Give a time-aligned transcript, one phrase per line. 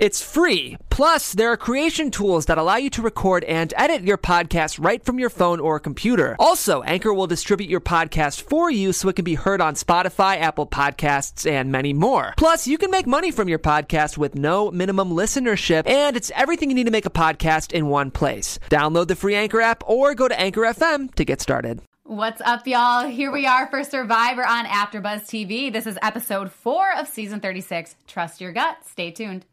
[0.00, 0.78] It's free.
[0.88, 5.04] Plus, there are creation tools that allow you to record and edit your podcast right
[5.04, 6.36] from your phone or computer.
[6.38, 10.40] Also, Anchor will distribute your podcast for you so it can be heard on Spotify,
[10.40, 12.32] Apple Podcasts, and many more.
[12.38, 16.70] Plus, you can make money from your podcast with no minimum listenership, and it's everything
[16.70, 18.58] you need to make a podcast in one place.
[18.70, 21.82] Download the free Anchor app or go to Anchor FM to get started.
[22.04, 23.06] What's up, y'all?
[23.06, 25.70] Here we are for Survivor on AfterBuzz TV.
[25.70, 27.96] This is episode four of season 36.
[28.06, 28.78] Trust your gut.
[28.86, 29.44] Stay tuned.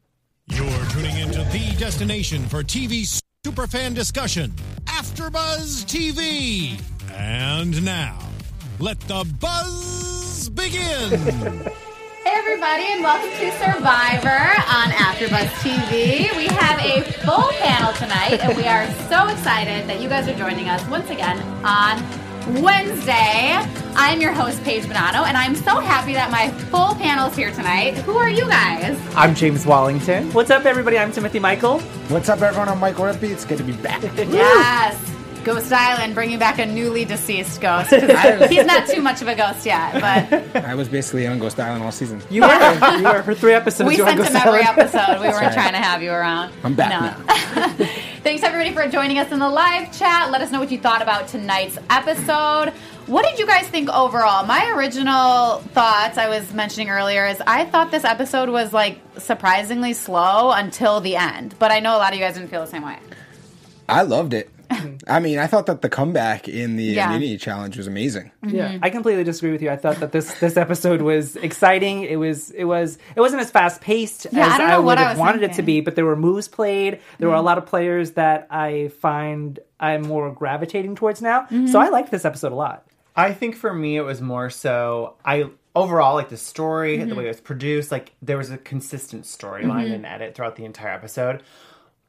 [0.50, 4.54] You're tuning into the destination for TV superfan discussion,
[4.86, 6.82] AfterBuzz TV.
[7.14, 8.18] And now,
[8.80, 11.10] let the buzz begin.
[12.24, 16.36] Hey, everybody, and welcome to Survivor on AfterBuzz TV.
[16.38, 20.38] We have a full panel tonight, and we are so excited that you guys are
[20.38, 22.02] joining us once again on
[22.48, 23.58] Wednesday.
[24.00, 27.52] I'm your host, Paige Bonanno, and I'm so happy that my full panel is here
[27.52, 27.96] tonight.
[28.00, 28.98] Who are you guys?
[29.16, 30.32] I'm James Wallington.
[30.34, 30.98] What's up, everybody?
[30.98, 31.80] I'm Timothy Michael.
[32.10, 32.70] What's up, everyone?
[32.70, 33.24] I'm Michael Rippe.
[33.24, 34.02] It's good to be back.
[34.30, 35.14] Yes.
[35.44, 37.90] Ghost Island, bringing back a newly deceased ghost.
[37.92, 41.58] 'Cause He's not too much of a ghost yet, but I was basically on Ghost
[41.58, 42.22] Island all season.
[42.30, 42.48] You were.
[42.98, 43.88] you were for three episodes.
[43.88, 44.80] we you were sent on him Ghost every Island.
[44.80, 45.22] episode.
[45.22, 45.54] We weren't right.
[45.54, 46.52] trying to have you around.
[46.66, 47.88] I'm back No.
[48.28, 50.32] Thanks everybody for joining us in the live chat.
[50.32, 52.74] Let us know what you thought about tonight's episode.
[53.06, 54.46] What did you guys think overall?
[54.46, 59.94] My original thoughts I was mentioning earlier is I thought this episode was like surprisingly
[59.94, 62.68] slow until the end, but I know a lot of you guys didn't feel the
[62.68, 62.98] same way.
[63.88, 64.50] I loved it.
[65.08, 67.08] I mean, I thought that the comeback in the Yeah.
[67.08, 68.32] immunity challenge was amazing.
[68.46, 68.84] Yeah, mm-hmm.
[68.84, 69.70] I completely disagree with you.
[69.70, 72.04] I thought that this this episode was exciting.
[72.04, 74.80] It was it was it wasn't as fast paced Yeah, as I don't know I
[74.80, 75.82] would I have was wanted it to be.
[75.82, 77.00] But there were moves played.
[77.20, 77.46] There were a mm-hmm.
[77.46, 81.48] lot of players that I find I'm more gravitating towards now.
[81.50, 81.78] So mm-hmm.
[81.78, 82.86] I liked this episode a lot.
[83.16, 87.10] I think for me it was more so I overall like the story, Mm-hmm.
[87.10, 90.66] the way it was produced, like there was a consistent storyline and edit throughout the
[90.66, 91.44] entire episode.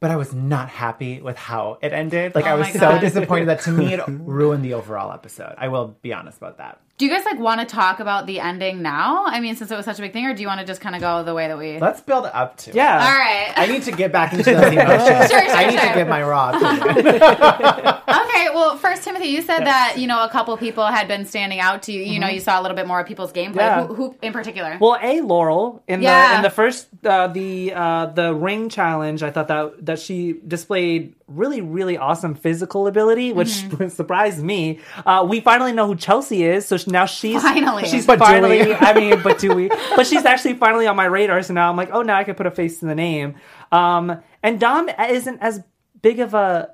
[0.00, 2.34] But I was not happy with how it ended.
[2.34, 5.54] Like Oh I was so disappointed that to me it ruined the overall episode.
[5.58, 6.80] I will be honest about that.
[6.98, 9.24] Do you guys like want to talk about the ending now?
[9.24, 10.80] I mean, since it was such a big thing, or do you want to just
[10.80, 11.78] kind of go the way that we?
[11.78, 12.76] Let's build up to it.
[12.76, 12.92] Yeah.
[12.94, 13.52] All right.
[13.56, 15.30] I need to get back into those emotions.
[15.30, 15.88] Sure, sure, I need sure.
[15.90, 17.94] to get my raw.
[18.08, 21.60] Okay, well, first, Timothy, you said that you know a couple people had been standing
[21.60, 22.02] out to you.
[22.02, 23.56] You know, you saw a little bit more of people's gameplay.
[23.56, 23.86] Yeah.
[23.86, 24.78] Who, who in particular?
[24.80, 26.30] Well, a Laurel in Yeah.
[26.30, 30.40] the in the first uh, the uh, the ring challenge, I thought that that she
[30.46, 33.88] displayed really really awesome physical ability, which Mm-hmm.
[34.00, 34.80] surprised me.
[35.06, 37.86] Uh, we finally know who Chelsea is, so now she's Finally.
[37.86, 38.74] she's But finally.
[38.74, 39.68] I mean, but do we?
[39.68, 41.42] But she's actually finally on my radar.
[41.42, 43.34] So now I'm like, oh, now I can put a face to the name.
[43.70, 45.60] Um, and Dom isn't as
[46.00, 46.70] big of a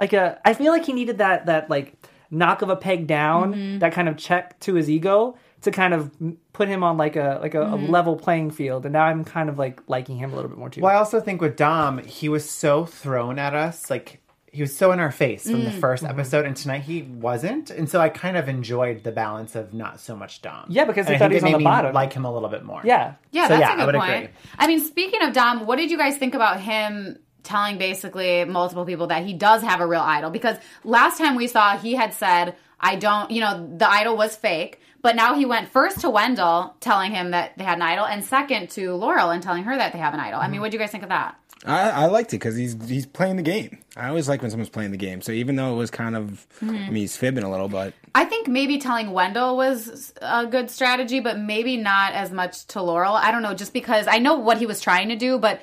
[0.00, 0.40] like a.
[0.44, 1.94] I feel like he needed that that like
[2.30, 3.78] knock of a peg down, Mm-hmm.
[3.80, 6.10] that kind of check to his ego to kind of
[6.52, 7.86] put him on like a like a, Mm-hmm.
[7.86, 8.84] a level playing field.
[8.84, 10.80] And now I'm kind of like liking him a little bit more too.
[10.80, 14.18] Well, I also think with Dom, he was so thrown at us, like
[14.52, 15.80] he was so in our face from the Mm.
[15.80, 19.72] first episode, and tonight he wasn't, and so I kind of enjoyed the balance of
[19.72, 20.66] not so much Dom.
[20.68, 21.94] Yeah, because And I I thought think he was on made the me bottom.
[21.94, 22.82] like him a little bit more.
[22.84, 23.14] yeah.
[23.30, 24.12] yeah, so that's yeah, a I good would point.
[24.24, 24.28] agree.
[24.58, 27.18] I mean, speaking of Dom, what did you guys think about him?
[27.44, 31.48] Telling basically multiple people that he does have a real idol because last time we
[31.48, 35.44] saw he had said I don't you know the idol was fake but now he
[35.44, 39.30] went first to Wendell telling him that they had an idol and second to Laurel
[39.30, 40.40] and telling her that they have an idol.
[40.40, 40.62] I mean, mm-hmm.
[40.62, 41.36] what do you guys think of that?
[41.64, 43.78] I, I liked it because he's he's playing the game.
[43.96, 45.22] I always like when someone's playing the game.
[45.22, 46.72] So even though it was kind of, I mm-hmm.
[46.72, 51.20] mean, he's fibbing a little, but I think maybe telling Wendell was a good strategy,
[51.20, 53.14] but maybe not as much to Laurel.
[53.14, 55.60] I don't know, just because I know what he was trying to do, but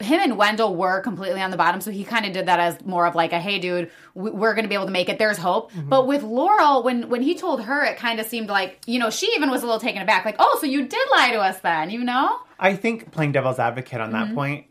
[0.00, 2.84] him and Wendell were completely on the bottom, so he kind of did that as
[2.84, 5.18] more of like a "Hey, dude, we- we're going to be able to make it.
[5.18, 8.78] There's hope." But with Laurel, when when he told her, it kind of seemed like
[8.86, 11.30] you know she even was a little taken aback, like, "Oh, so you did lie
[11.32, 12.38] to us then?" You know?
[12.58, 14.34] I think playing devil's advocate on that Mm-hmm.
[14.34, 14.66] point,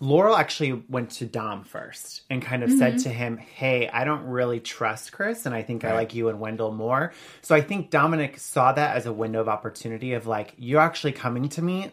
[0.00, 3.02] Laurel actually went to Dom first and kind of said Mm-hmm.
[3.04, 6.40] to him, Hey, I don't really trust Chris, and I think I like you and
[6.40, 7.12] Wendell more.
[7.40, 11.12] So I think Dominic saw that as a window of opportunity of like, you're actually
[11.12, 11.90] coming to me.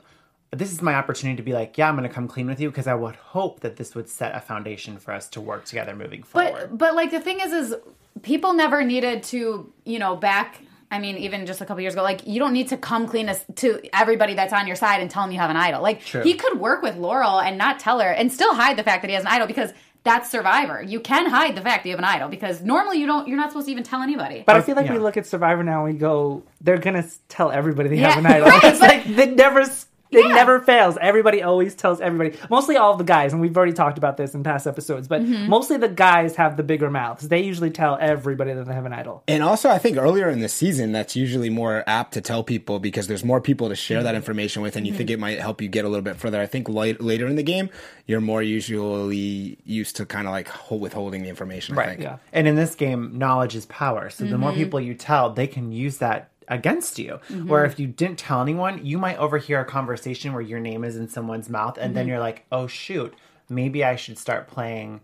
[0.51, 2.69] This is my opportunity to be like, yeah, I'm going to come clean with you
[2.69, 5.95] because I would hope that this would set a foundation for us to work together
[5.95, 6.69] moving forward.
[6.69, 7.75] But but like the thing is, is
[8.23, 10.61] people never needed to you know back.
[10.91, 13.29] I mean, even just a couple years ago, like you don't need to come clean
[13.29, 15.83] as, to everybody that's on your side and tell them you have an idol.
[15.83, 19.03] Like he could work with Laurel and not tell her and still hide the fact
[19.03, 19.71] that he has an idol because
[20.03, 20.81] that's Survivor.
[20.81, 23.27] You can hide the fact that you have an idol because normally you don't.
[23.27, 24.43] You're not supposed to even tell anybody.
[24.45, 24.93] But I feel like yeah.
[24.93, 28.25] we look at Survivor now and we go, they're gonna tell everybody they Yeah, have
[28.25, 28.47] an idol.
[28.49, 30.33] right, it's like they never s- It Yeah.
[30.33, 30.97] never fails.
[30.99, 32.35] Everybody always tells everybody.
[32.49, 35.47] Mostly all the guys, and we've already talked about this in past episodes, but Mm-hmm.
[35.49, 37.27] mostly the guys have the bigger mouths.
[37.27, 39.21] They usually tell everybody that they have an idol.
[39.27, 42.79] And also, I think earlier in the season, that's usually more apt to tell people
[42.79, 45.61] because there's more people to share that information with, and you think it might help
[45.61, 46.41] you get a little bit further.
[46.41, 47.69] I think late, later in the game,
[48.07, 51.77] you're more usually used to kind of like hold, withholding the information.
[51.77, 52.01] I think.
[52.01, 52.17] Yeah.
[52.33, 54.09] And in this game, knowledge is power.
[54.09, 54.39] So the Mm-hmm.
[54.41, 57.19] more people you tell, they can use that against you.
[57.45, 60.95] Where if you didn't tell anyone, you might overhear a conversation where your name is
[60.97, 61.93] in someone's mouth, and Mm-hmm.
[61.95, 63.13] then you're like, oh shoot,
[63.49, 65.01] maybe I should start playing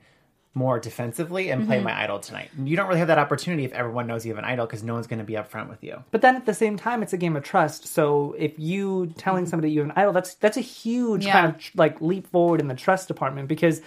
[0.57, 1.69] more defensively and Mm-hmm.
[1.69, 2.49] play my idol tonight.
[2.57, 4.93] You don't really have that opportunity if everyone knows you have an idol because no
[4.93, 6.01] one's going to be upfront with you.
[6.11, 7.85] But then at the same time, it's a game of trust.
[7.87, 11.33] So if you telling somebody you have an idol, that's that's a huge Yeah.
[11.33, 13.81] kind of like leap forward in the trust department because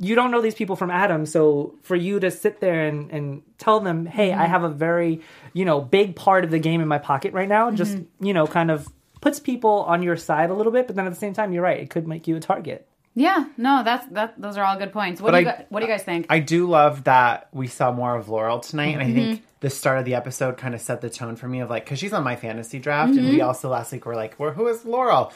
[0.00, 1.24] you don't know these people from Adam.
[1.26, 5.20] So for you to sit there and, and tell them, hey, I have a very
[5.52, 8.46] you know big part of the game in my pocket right now, just you know,
[8.46, 8.88] kind of
[9.20, 10.86] puts people on your side a little bit.
[10.86, 12.88] But then at the same time, you're right; it could make you a target.
[13.16, 14.40] Yeah, no, that's that.
[14.40, 15.20] Those are all good points.
[15.20, 16.26] What do you I- gu- What do you guys think?
[16.30, 19.14] I do love that we saw more of Laurel tonight, and I Mm-hmm.
[19.14, 21.84] think the start of the episode kind of set the tone for me of like
[21.84, 23.28] because she's on my fantasy draft, and Mm-hmm.
[23.30, 25.32] we also last week were like, well, who is Laurel?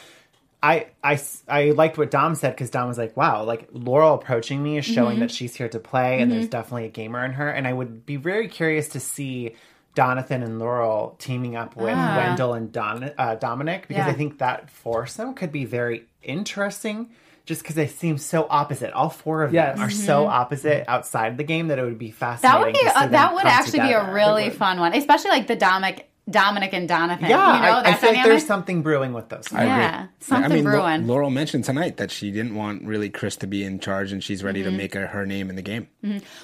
[0.61, 1.17] I, I,
[1.47, 4.83] I liked what Dom said because Dom was like, wow, like Laurel approaching me is
[4.83, 5.19] showing Mm-hmm.
[5.21, 7.49] that she's here to play and there's definitely a gamer in her.
[7.49, 9.55] And I would be very curious to see
[9.95, 12.17] Donathan and Laurel teaming up with Ah.
[12.17, 14.11] Wendell and Don, uh, Dominic because Yeah.
[14.11, 17.07] I think that foursome could be very interesting
[17.49, 18.93] just because they seem so opposite.
[18.93, 19.75] All four of Yes.
[19.75, 22.19] them are so opposite outside the game that it would be Mm-hmm.
[22.19, 22.61] That fascinating.
[22.65, 24.93] would be to see uh, them that would come actually be a really fun one,
[24.93, 27.21] especially like the Dominic, Dominic and Donathan.
[27.29, 27.55] yeah.
[27.55, 29.51] you know I, I that feel like there's something brewing with those.
[29.51, 29.67] I agree.
[29.69, 31.07] Yeah, something I mean, Lau- brewing.
[31.07, 34.43] Laurel mentioned tonight that she didn't want really Chris to be in charge, and she's
[34.43, 34.71] ready Mm-hmm.
[34.71, 35.87] to make her, her name in the game.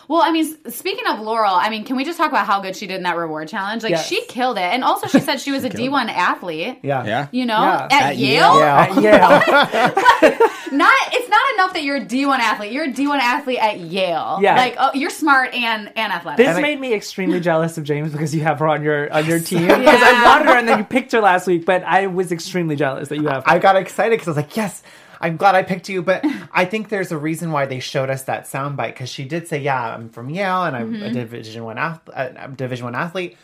[0.08, 2.76] Well, I mean, speaking of Laurel, I mean, can we just talk about how good
[2.76, 3.84] she did in that reward challenge?
[3.84, 4.08] Like, Yes.
[4.08, 6.80] she killed it, and also she said she was a D one athlete.
[6.84, 7.06] Yeah.
[7.06, 7.88] Yeah, You know, Yeah.
[7.92, 9.02] at, At Yale, Yale.
[9.02, 9.02] Yeah.
[9.02, 10.38] Yeah,
[10.72, 12.72] not it's not enough that you're a D one athlete.
[12.72, 14.40] You're a D one athlete at Yale.
[14.42, 14.56] Yeah.
[14.56, 16.46] like oh, you're smart and and athletic.
[16.46, 19.26] this I- made me extremely jealous of James because you have her on your on
[19.26, 19.68] your team.
[19.68, 21.66] Because I wanted her, and then you picked her last week.
[21.66, 23.52] But I was extremely jealous that you have her.
[23.52, 24.82] I got excited because I was like, yes,
[25.22, 26.02] I'm glad I picked you.
[26.02, 29.48] But I think there's a reason why they showed us that soundbite because she did
[29.48, 31.04] say, yeah, I'm from Yale and I'm Mm-hmm.
[31.04, 33.38] a Division One ath- uh, Division One athlete.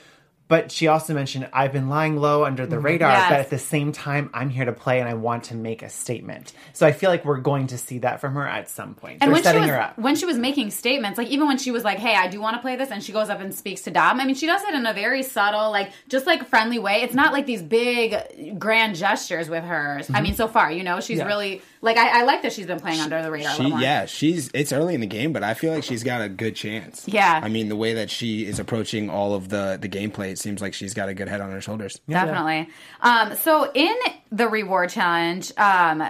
[0.52, 3.22] But she also mentioned I've been lying low under the radar, Mm-hmm.
[3.22, 3.30] Yes.
[3.32, 5.88] but at the same time, I'm here to play and I want to make a
[5.90, 6.52] statement.
[6.74, 9.20] So I feel like we're going to see that from her at some point.
[9.22, 9.98] and They're when she was her up.
[9.98, 12.58] when she was making statements, like even when she was like, "Hey, I do want
[12.58, 14.20] to play this," and she goes up and speaks to Dom.
[14.20, 17.02] I mean, she does it in a very subtle, like just like friendly way.
[17.04, 20.02] It's not like these big grand gestures with her.
[20.14, 21.28] I mean, so far, you know, she's Yeah.
[21.28, 23.54] really like I, I like that she's been playing under the radar.
[23.54, 23.82] She, little more.
[23.82, 24.50] yeah, she's.
[24.54, 27.04] It's early in the game, but I feel like she's got a good chance.
[27.08, 27.40] Yeah.
[27.44, 30.62] I mean, the way that she is approaching all of the the gameplay, it seems
[30.62, 32.00] like she's got a good head on her shoulders.
[32.08, 32.70] Definitely.
[33.02, 33.96] Um, so in
[34.32, 36.04] the reward challenge, um,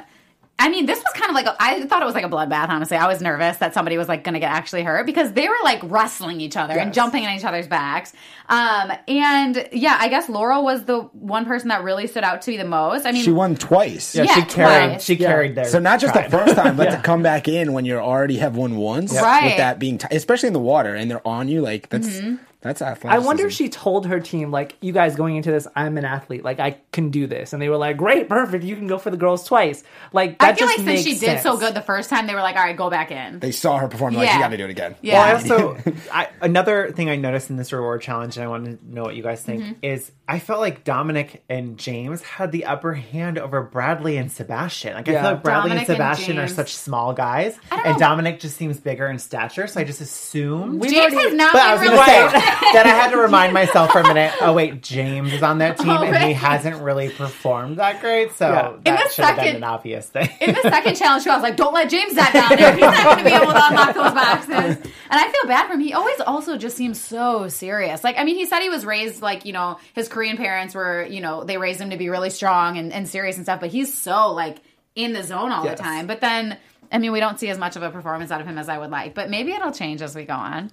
[0.61, 2.69] I mean, this was kind of like a, I thought it was like a bloodbath.
[2.69, 5.47] Honestly, I was nervous that somebody was like going to get actually hurt because they
[5.47, 8.13] were like wrestling each other and jumping on each other's backs.
[8.47, 12.51] Um, and yeah, I guess Laurel was the one person that really stood out to
[12.51, 13.05] me the most.
[13.05, 14.13] I mean, She won twice.
[14.15, 14.89] yeah, yeah, she carried.
[14.89, 15.03] twice.
[15.03, 15.27] She Yeah.
[15.29, 15.65] carried their.
[15.65, 16.29] So not just tribe.
[16.29, 16.95] the first time, but Yeah.
[16.97, 19.45] to come back in when you already have won once, Right.
[19.45, 22.35] With that being, t- especially in the water, and they're on you, like that's Mm-hmm.
[22.61, 25.97] That's I wonder if she told her team, like, you guys going into this, I'm
[25.97, 28.85] an athlete, like I can do this, and they were like, great, perfect, you can
[28.87, 29.83] go for the girls twice.
[30.13, 32.27] Like that I feel just like since makes she did so good the first time,
[32.27, 33.39] they were like, all right, go back in.
[33.39, 34.35] they saw her perform, like Yeah.
[34.35, 34.95] you got to do it again.
[35.01, 35.13] Yeah.
[35.19, 35.77] Well, I also
[36.13, 39.15] I, another thing I noticed in this reward challenge, and I want to know what
[39.15, 39.73] you guys think, Mm-hmm.
[39.81, 44.93] is I felt like Dominic and James had the upper hand over Bradley and Sebastian.
[44.93, 45.21] Like I Yeah.
[45.23, 47.99] feel like Bradley Dominic and and Sebastian are such small guys, don't and know.
[47.99, 49.67] Dominic just seems bigger in stature.
[49.67, 50.81] So I just assumed.
[50.83, 53.91] James has not But I been was really gonna that I had to remind myself
[53.91, 54.33] for a minute.
[54.41, 58.31] Oh wait, James is on that team, Oh, and he hasn't really performed that great.
[58.33, 58.69] So Yeah.
[58.73, 60.29] In that the should have been an obvious thing.
[60.41, 62.71] in the second challenge, I was like, "Don't let James that down there.
[62.73, 64.77] He's not going to be able to unlock those boxes."
[65.11, 65.79] And I feel bad for him.
[65.81, 68.03] He always also just seems so serious.
[68.03, 71.05] Like, I mean, he said he was raised like you know his Korean parents were
[71.09, 73.59] you know they raised him to be really strong and, and serious and stuff.
[73.59, 74.57] But he's so like
[74.95, 75.77] in the zone all Yes.
[75.77, 76.07] the time.
[76.07, 76.57] But then,
[76.91, 78.77] I mean, we don't see as much of a performance out of him as I
[78.77, 79.13] would like.
[79.13, 80.71] But maybe it'll change as we go on.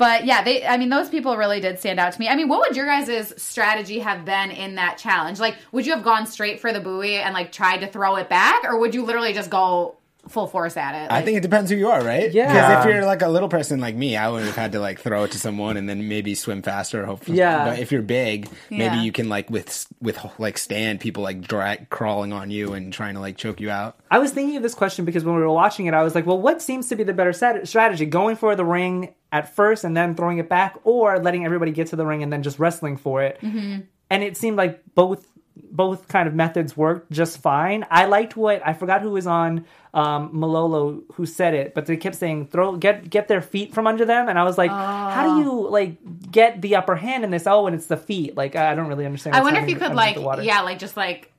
[0.00, 2.26] But yeah, they I mean those people really did stand out to me.
[2.26, 5.38] I mean, what would your guys' strategy have been in that challenge?
[5.38, 8.30] Like, would you have gone straight for the buoy and like tried to throw it
[8.30, 9.98] back or would you literally just go
[10.30, 11.10] full force at it?
[11.12, 12.32] I think it depends who you are, right?
[12.32, 12.52] Yeah.
[12.52, 15.00] Because if you're like a little person like me, I would have had to like
[15.00, 17.04] throw it to someone and then maybe swim faster.
[17.04, 17.64] Hopefully, Yeah.
[17.66, 19.02] But if you're big, maybe Yeah.
[19.02, 23.14] you can like with with like stand people like drag crawling on you and trying
[23.14, 23.96] to like choke you out.
[24.10, 26.26] I was thinking of this question because when we were watching it, I was like,
[26.26, 28.06] well, what seems to be the better stat- strategy?
[28.06, 31.88] Going for the ring at first and then throwing it back, or letting everybody get
[31.88, 33.40] to the ring and then just wrestling for it?
[33.40, 33.80] Mm-hmm.
[34.12, 35.24] And it seemed like both
[35.70, 37.86] both kind of methods worked just fine.
[37.90, 41.96] I liked what I forgot who was on um, Malolo who said it, but they
[41.96, 45.34] kept saying throw get get their feet from under them, and I was like, how
[45.34, 47.46] do you like get the upper hand in this?
[47.46, 48.36] Oh, and it's the feet.
[48.36, 49.36] Like I don't really understand.
[49.36, 50.42] I wonder if you could like, underneath the water.
[50.42, 51.32] yeah, like just like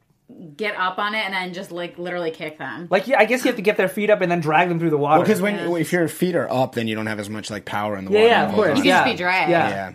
[0.55, 2.87] get up on it and then just like literally kick them.
[2.89, 4.79] Like yeah, I guess you have to get their feet up and then drag them
[4.79, 5.19] through the water.
[5.19, 7.65] Well, because when if your feet are up, then you don't have as much like
[7.65, 8.29] power in the yeah, water.
[8.29, 9.51] yeah, of course, You can yeah, just be dragged.
[9.51, 9.69] Yeah.
[9.69, 9.93] Yeah.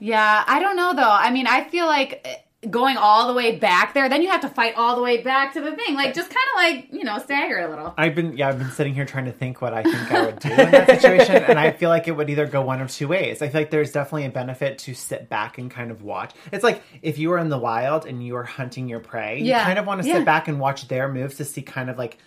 [0.00, 1.02] Yeah, I don't know though.
[1.02, 4.48] I mean, I feel like going all the way back there, then you have to
[4.48, 5.94] fight all the way back to the thing.
[5.94, 7.94] Like just kind of like you know stagger a little.
[7.96, 10.38] I've been yeah, I've been sitting here trying to think what I think I would
[10.38, 13.08] do in that situation, and I feel like it would either go one of two
[13.08, 13.42] ways.
[13.42, 16.32] I feel like there's definitely a benefit to sit back and kind of watch.
[16.52, 19.58] It's like if you were in the wild and you were hunting your prey, Yeah.
[19.60, 20.16] you kind of want to Yeah.
[20.16, 22.18] sit back and watch their moves to see kind of like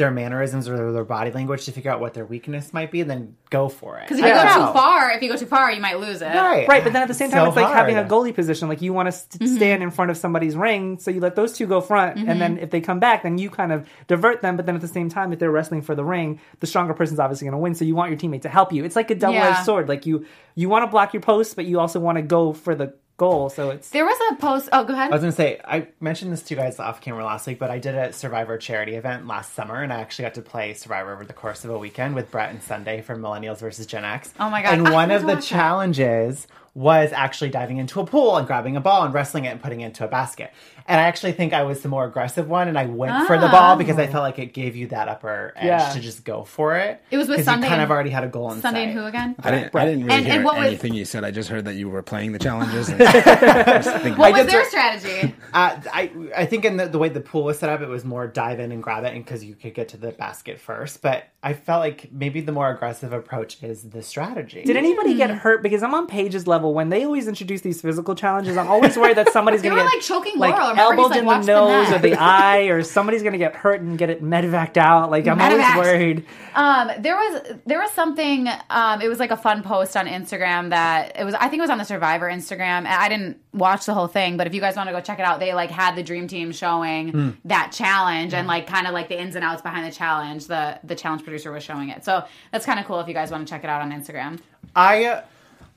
[0.00, 3.08] their mannerisms or their body language to figure out what their weakness might be, and
[3.10, 4.02] then go for it.
[4.02, 4.58] Because if you Yeah.
[4.58, 6.26] go too far, if you go too far, you might lose it.
[6.34, 8.68] right, Right, but then at the same time, So it's like having a goalie position.
[8.68, 9.56] Like you want to st- Mm-hmm.
[9.56, 12.58] stand in front of somebody's ring, so you let those two go front, and then
[12.58, 14.56] if they come back, then you kind of divert them.
[14.56, 17.20] But then at the same time, if they're wrestling for the ring, the stronger person's
[17.20, 17.74] obviously going to win.
[17.74, 18.84] So you want your teammate to help you.
[18.84, 19.62] It's like a double edged Yeah.
[19.62, 19.88] sword.
[19.88, 20.24] Like you
[20.56, 23.50] you want to block your post, but you also want to go for the goal.
[23.50, 24.70] So it's There was a post.
[24.72, 25.10] Oh, go ahead.
[25.12, 27.70] I was gonna say I mentioned this to you guys off camera last week, but
[27.70, 31.12] I did a Survivor charity event last summer, and I actually got to play Survivor
[31.12, 34.32] over the course of a weekend with Brett and Sunday from Millennials versus Gen X.
[34.40, 36.52] Oh my God, And I one of the challenges that.
[36.72, 39.60] Challenges was actually diving into a pool and grabbing a ball and wrestling it and
[39.60, 40.52] putting it into a basket.
[40.86, 43.46] And I actually think I was the more aggressive one, and I went for the
[43.46, 43.50] Ah.
[43.50, 45.88] ball because I felt like it gave you that upper edge Yeah.
[45.92, 47.02] to just go for it.
[47.10, 48.92] It was with Sunday You kind and- of already had a goal in Sunday and
[48.92, 49.34] who again?
[49.42, 49.74] I didn't.
[49.74, 51.24] I didn't really And- and hear what was- anything you said.
[51.24, 52.88] I just heard that you were playing the challenges.
[52.90, 55.34] And just What was did their strategy?
[55.52, 58.04] Uh, I I think in the, the way the pool was set up, it was
[58.04, 61.02] more dive in and grab it, because you could get to the basket first.
[61.02, 64.62] But I felt like maybe the more aggressive approach is the strategy.
[64.62, 65.18] Did anybody Hmm.
[65.18, 65.60] get hurt?
[65.64, 66.59] Because I'm on Paige's level.
[66.68, 69.86] When they always introduce these physical challenges, I'm always worried that somebody's going to get
[69.86, 70.78] like, choking like Laurel.
[70.78, 73.56] Elbowed like, in "Watch the the nose or the eye, or somebody's going to get
[73.56, 75.10] hurt and get it medevaced out.
[75.10, 75.74] Like I'm Medevac.
[75.74, 76.26] always worried.
[76.54, 78.48] Um, there was there was something.
[78.68, 81.34] Um, it was like a fun post on Instagram that it was.
[81.34, 82.86] I think it was on the Survivor Instagram.
[82.86, 85.24] I didn't watch the whole thing, but if you guys want to go check it
[85.24, 89.08] out, they like had the Dream Team showing that challenge and like kind of like
[89.08, 90.46] the ins and outs behind the challenge.
[90.46, 93.30] The the challenge producer was showing it, so that's kind of cool if you guys
[93.30, 94.40] want to check it out on Instagram.
[94.74, 95.22] I, uh,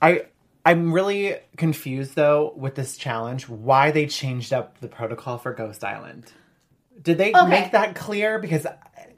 [0.01, 0.25] I,
[0.65, 3.49] I'm really confused though with this challenge.
[3.49, 6.31] Why they changed up the protocol for Ghost Island?
[7.01, 7.49] Did they Okay.
[7.49, 8.39] make that clear?
[8.39, 8.65] Because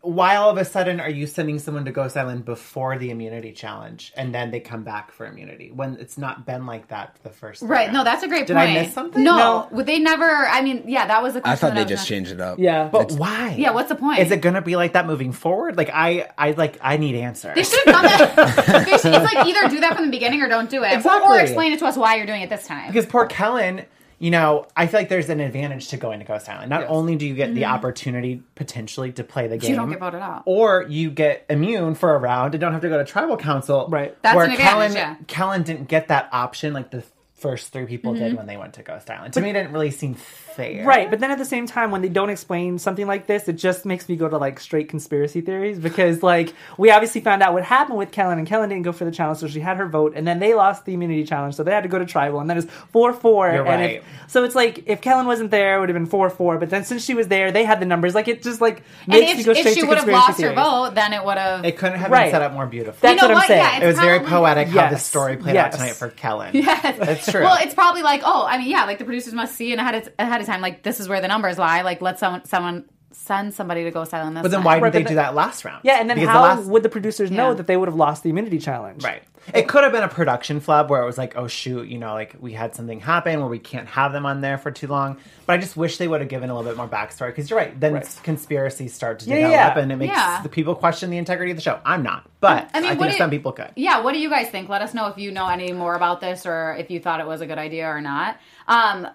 [0.06, 3.52] why all of a sudden are you sending someone to Ghost Island before the immunity
[3.52, 7.30] challenge and then they come back for immunity when it's not been like that the
[7.30, 7.86] first time Right?
[7.86, 7.94] around?
[7.94, 8.70] No, that's a great Did point.
[8.70, 9.24] I miss something?
[9.24, 10.26] No, would they never.
[10.26, 11.42] I mean, yeah, that was the.
[11.48, 12.60] I thought they was just gonna- changed it up.
[12.60, 12.88] Yeah.
[12.88, 13.56] But why?
[13.58, 14.20] Yeah, what's the point?
[14.20, 15.76] Is it going to be like that moving forward?
[15.78, 17.56] Like I, I like I need answers.
[17.56, 18.86] They should have done that.
[18.86, 20.94] They should- it's like either do that from the beginning or don't do it, or,
[20.94, 21.40] or Exactly.
[21.40, 22.88] explain it to us why you're doing it this time.
[22.88, 23.86] because poor Kellyn,
[24.20, 26.70] you know, I feel like there's an advantage to going to Ghost Island.
[26.70, 29.70] Not only do you get the opportunity potentially to play the game, Mm-hmm.
[29.72, 30.44] you don't get voted out.
[30.46, 33.88] or you get immune for a round and don't have to go to tribal council.
[33.90, 34.16] Right.
[34.22, 35.16] That's where an advantage, Kellyn, yeah.
[35.28, 37.04] Kellyn didn't get that option like the
[37.36, 38.24] first three people Mm-hmm.
[38.24, 39.34] did when they went to Ghost Island.
[39.34, 40.86] To me, it didn't really seem fair.
[40.86, 43.54] Right, but then at the same time, when they don't explain something like this, it
[43.58, 47.54] just makes me go to like straight conspiracy theories because, like, we obviously found out
[47.54, 49.88] what happened with Kellyn, and Kellyn didn't go for the challenge, so she had her
[49.88, 52.40] vote, and then they lost the immunity challenge, so they had to go to tribal,
[52.40, 53.48] and that is four four.
[53.52, 53.96] You're and right.
[53.98, 56.58] if, so it's like if Kellyn wasn't there, it would have been four four.
[56.58, 58.16] But then since she was there, they had the numbers.
[58.16, 60.44] Like it just like And makes me if, go if straight she would have conspiracy
[60.46, 61.66] lost her vote, then it would have.
[61.66, 62.26] It couldn't have Right.
[62.26, 63.00] been set up more beautifully.
[63.02, 63.48] That's You what know I'm what?
[63.48, 63.62] saying.
[63.82, 65.06] Yeah, it was very probably- poetic how the Yes.
[65.06, 66.52] story played out tonight for Kellyn.
[66.54, 67.25] Yes.
[67.26, 67.42] That's true.
[67.44, 69.96] Well, it's probably like, oh, I mean, yeah, like the producers must see and ahead
[69.96, 71.82] of, ahead of time, like this is where the numbers lie.
[71.82, 74.36] Like let someone someone send somebody to Ghost Island.
[74.36, 74.66] This But then time.
[74.66, 75.82] why didn't Right, they but do that last round?
[75.84, 77.54] Yeah, and then Because the how last- would the producers know Yeah.
[77.56, 79.04] that they would have lost the immunity challenge?
[79.04, 79.24] Right.
[79.54, 82.14] It could have been a production flub where it was like, oh shoot, you know,
[82.14, 85.18] like we had something happen where we can't have them on there for too long.
[85.46, 87.60] But I just wish they would have given a little bit more backstory because you're
[87.60, 87.80] right.
[87.80, 88.20] Then Right.
[88.24, 89.80] conspiracies start to Yeah, develop yeah.
[89.82, 90.42] and it makes Yeah.
[90.42, 91.80] the people question the integrity of the show.
[91.86, 93.70] I'm not, but I, I mean, think what do- some people could.
[93.76, 94.68] Yeah, what do you guys think?
[94.70, 97.28] Let us know if you know any more about this or if you thought it
[97.28, 98.38] was a good idea or not.
[98.68, 99.08] Um,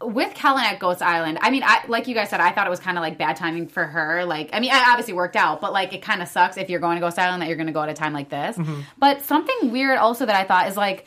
[0.00, 2.70] with Kellyn at Ghost Island, I mean, I like you guys said, I thought it
[2.70, 4.24] was kind of like bad timing for her.
[4.24, 6.80] Like, I mean, it obviously worked out, but like, it kind of sucks if you're
[6.80, 8.56] going to Ghost Island that you're going to go at a time like this.
[8.56, 8.80] Mm-hmm.
[8.98, 11.06] But something weird also that I thought is like,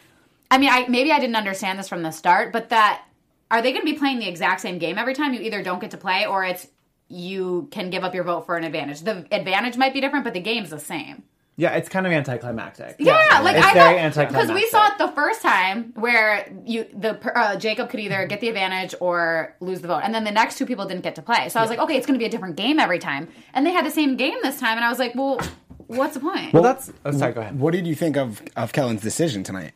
[0.49, 3.03] I mean, I maybe I didn't understand this from the start, but that
[3.49, 5.33] are they going to be playing the exact same game every time?
[5.33, 6.67] You either don't get to play or it's
[7.07, 9.01] you can give up your vote for an advantage.
[9.01, 11.23] The advantage might be different, but the game's the same.
[11.57, 12.95] Yeah, it's kind of anticlimactic.
[12.97, 14.47] Yeah, like it's I very thought anticlimactic.
[14.47, 18.41] because we saw it the first time where you the uh, Jacob could either get
[18.41, 21.21] the advantage or lose the vote, and then the next two people didn't get to
[21.21, 21.49] play.
[21.49, 23.65] So I was like, okay, it's going to be a different game every time, and
[23.65, 25.39] they had the same game this time, and I was like, well,
[25.87, 26.53] what's the point?
[26.53, 26.91] Well, that's.
[27.05, 27.33] Oh, sorry.
[27.33, 27.59] Go ahead.
[27.59, 29.73] What did you think of of Kellyn's decision tonight?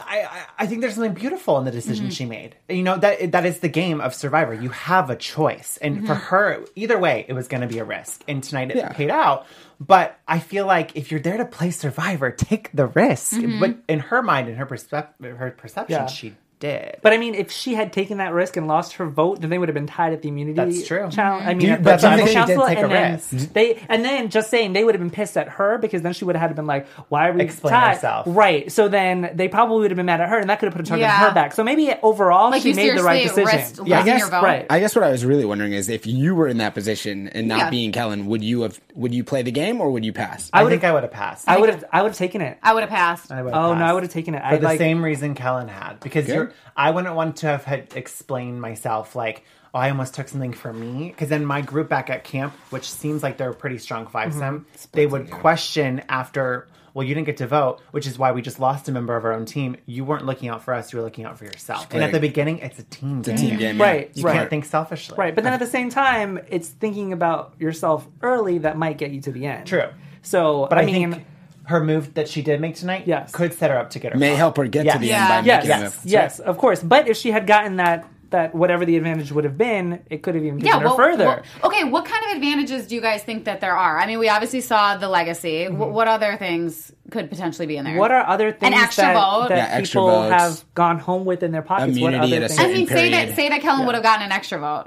[0.00, 2.56] I, I- I think there's something beautiful in the decision she made.
[2.68, 4.54] You know that that is the game of Survivor.
[4.54, 7.84] You have a choice, and for her, either way, it was going to be a
[7.84, 8.22] risk.
[8.28, 8.92] And tonight it Yeah.
[8.92, 9.46] paid out.
[9.86, 13.34] But I feel like if you're there to play Survivor, take the risk.
[13.34, 13.60] Mm-hmm.
[13.60, 16.06] But in her mind, in her perspective, her perception, Yeah.
[16.06, 16.96] she did.
[17.02, 19.58] But I mean, if she had taken that risk and lost her vote, then they
[19.58, 20.56] would have been tied at the immunity.
[20.56, 21.08] That's true.
[21.10, 21.46] Challenge.
[21.46, 23.52] I mean, you- at but the I she did take a and then risk.
[23.52, 26.24] They and then just saying they would have been pissed at her because then she
[26.24, 28.26] would have had to been like, "Why are we Explain tied?" herself.
[28.28, 28.70] Right.
[28.72, 30.84] So then they probably would have been mad at her, and that could have put
[30.86, 31.14] a target Yeah.
[31.22, 31.52] on her back.
[31.52, 33.44] So maybe overall Like she you made the right decision.
[33.58, 34.66] risked Yeah, I guess- Right.
[34.70, 37.46] I guess what I was really wondering is if you were in that position and
[37.48, 37.70] not Yeah.
[37.70, 40.48] being Kellyn, would you have would you play the game or would you pass?
[40.52, 41.48] I, would've- think I would have passed.
[41.48, 41.84] I would have.
[41.92, 42.58] I would have taken it.
[42.62, 43.32] I would have passed.
[43.32, 44.40] I would've Oh no, I would have taken it.
[44.40, 44.78] for I the like.
[44.78, 46.34] same reason Kellyn had because Good.
[46.34, 49.44] you're I wouldn't want to have had explained myself like
[49.74, 52.90] oh I almost took something for me because then my group back at camp which
[52.90, 54.38] seems like they're a pretty strong five Mm-hmm.
[54.38, 58.40] some they would question after well you didn't get to vote which is why we
[58.40, 60.98] just lost a member of our own team you weren't looking out for us you
[60.98, 63.58] were looking out for yourself and at the beginning it's a team game A Team
[63.58, 63.84] game, yeah.
[63.84, 64.34] Right, you right.
[64.34, 68.58] can't think selfishly Right, but then at the same time, it's thinking about yourself early
[68.58, 69.66] that might get you to the end.
[69.66, 69.88] True.
[70.22, 71.26] So, but I, mean, think
[71.66, 73.32] her move that she did make tonight Yes.
[73.32, 74.36] could set her up to get her May vote.
[74.36, 74.94] help her get Yes.
[74.94, 75.18] to the Yeah.
[75.20, 76.82] end by yes, making yes, the yes, of course.
[76.82, 80.34] But if she had gotten that that whatever the advantage would have been, it could
[80.34, 81.24] have even taken her well, further.
[81.24, 83.96] well, okay, what kind of advantages do you guys think that there are?
[84.00, 85.66] I mean, we obviously saw the legacy.
[85.66, 87.92] Wh- What other things could potentially be in there?
[87.92, 88.00] Mm-hmm.
[88.00, 89.48] what are other things extra that, vote?
[89.50, 90.32] that Yeah, extra people votes.
[90.42, 91.96] have gone home with in their pockets?
[92.00, 92.58] what other at a things?
[92.58, 94.86] I mean, say that say that Kellyn would have gotten an extra vote.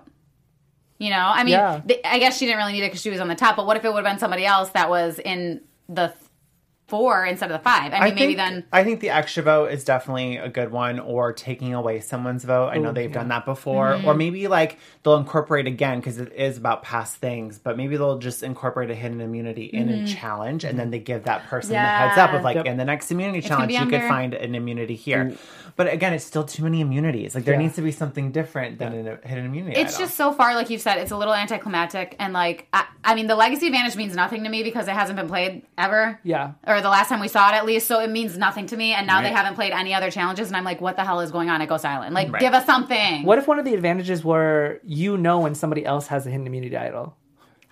[0.99, 1.79] You know, I mean, Yeah.
[1.87, 3.55] th- I guess she didn't really need it because she was on the top.
[3.55, 6.17] But what if it would have been somebody else that was in the th-
[6.87, 7.93] four instead of the five?
[7.93, 8.63] I mean, maybe think, then.
[8.71, 12.69] I think the extra vote is definitely a good one, or taking away someone's vote.
[12.69, 14.07] I know they've done that before, Mm-hmm.
[14.07, 17.59] or maybe like they'll incorporate again because it is about past things.
[17.59, 21.23] But maybe they'll just incorporate a hidden immunity in a challenge, and then they give
[21.25, 22.65] that person the heads up of like Yep.
[22.65, 25.35] in the next immunity gonna challenge be you could find an immunity here.
[25.77, 27.35] But again, it's still too many immunities.
[27.35, 27.61] Like there Yeah.
[27.61, 29.79] needs to be something different than a hidden immunity.
[29.79, 30.05] It's item.
[30.07, 33.27] just so far, like you've said, it's a little anticlimactic, and like I, I mean,
[33.27, 36.19] the legacy advantage means nothing to me because it hasn't been played ever.
[36.23, 36.53] Yeah.
[36.67, 38.93] or the last time we saw it, at least, so it means nothing to me.
[38.93, 41.31] And now they haven't played any other challenges, and I'm like, what the hell is
[41.31, 42.13] going on at Ghost Island?
[42.15, 42.41] Like, Right.
[42.41, 43.23] give us something.
[43.23, 46.47] What if one of the advantages were you know when somebody else has a hidden
[46.47, 47.15] immunity idol?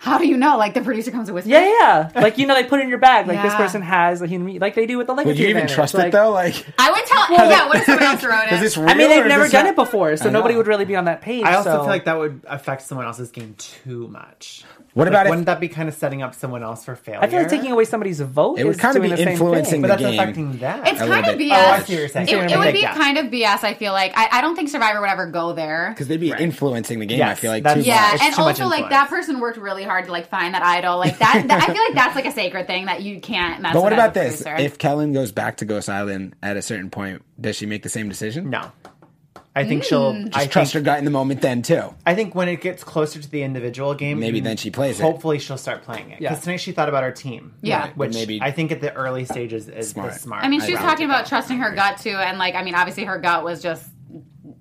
[0.06, 0.58] How do you know?
[0.58, 2.10] Like the producer comes with Yeah, yeah.
[2.16, 2.22] yeah.
[2.22, 3.28] like you know, they put it in your bag.
[3.28, 3.58] Like this Yeah.
[3.58, 5.32] person has a hidden immunity, like they do with the legacy.
[5.32, 5.76] Would you even advantage.
[5.76, 6.30] trust Like, it though?
[6.32, 7.32] Like, I would tell.
[7.32, 8.62] yeah, what if someone else wrote is it?
[8.62, 10.28] this real I mean, or they've is never this done not- it before, so I
[10.32, 10.40] know.
[10.40, 11.44] nobody would really be on that page.
[11.44, 14.64] I also so- feel like that would affect someone else's game too much.
[14.96, 17.20] What Like, about if- wouldn't that be kind of setting up someone else for failure?
[17.22, 18.58] I feel like taking away somebody's vote.
[18.58, 19.82] It would is kind of be the same influencing thing.
[19.82, 20.20] But the that's game.
[20.22, 20.88] affecting that.
[20.88, 21.50] It's kind of bit.
[21.50, 21.52] BS.
[21.52, 22.28] Oh, I see what you're saying.
[22.28, 22.96] It, So you're it would be that.
[22.96, 23.64] kind of BS.
[23.66, 25.90] I feel like I, I don't think Survivor would ever go there.
[25.90, 27.22] because they'd be influencing the game.
[27.24, 28.14] I feel like that's- too Yeah, much.
[28.14, 30.64] It's and too much also like that person worked really hard to like find that
[30.64, 30.98] idol.
[30.98, 33.72] Like that, that- I feel like that's like a sacred thing that you can't mess
[33.72, 33.74] with.
[33.74, 34.42] But what with about this?
[34.44, 34.64] producer.
[34.64, 37.90] If Kellyn goes back to Ghost Island at a certain point, does she make the
[37.90, 38.50] same decision?
[38.50, 38.72] No.
[39.56, 40.14] I think she'll.
[40.14, 40.28] Hmm.
[40.34, 41.94] I Just trust think, her gut in the moment then too.
[42.06, 45.04] I think when it gets closer to the individual game, Maybe then she plays it.
[45.04, 46.20] Hopefully, she'll start playing it.
[46.20, 46.42] Because Yeah.
[46.44, 47.54] tonight she thought about her team.
[47.62, 47.80] Yeah.
[47.82, 50.14] Right, which maybe- I think at the early stages is Smart.
[50.14, 50.44] the smart.
[50.44, 53.06] I mean, she was talking about trusting her gut too, and like, I mean, obviously
[53.06, 53.88] her gut was just,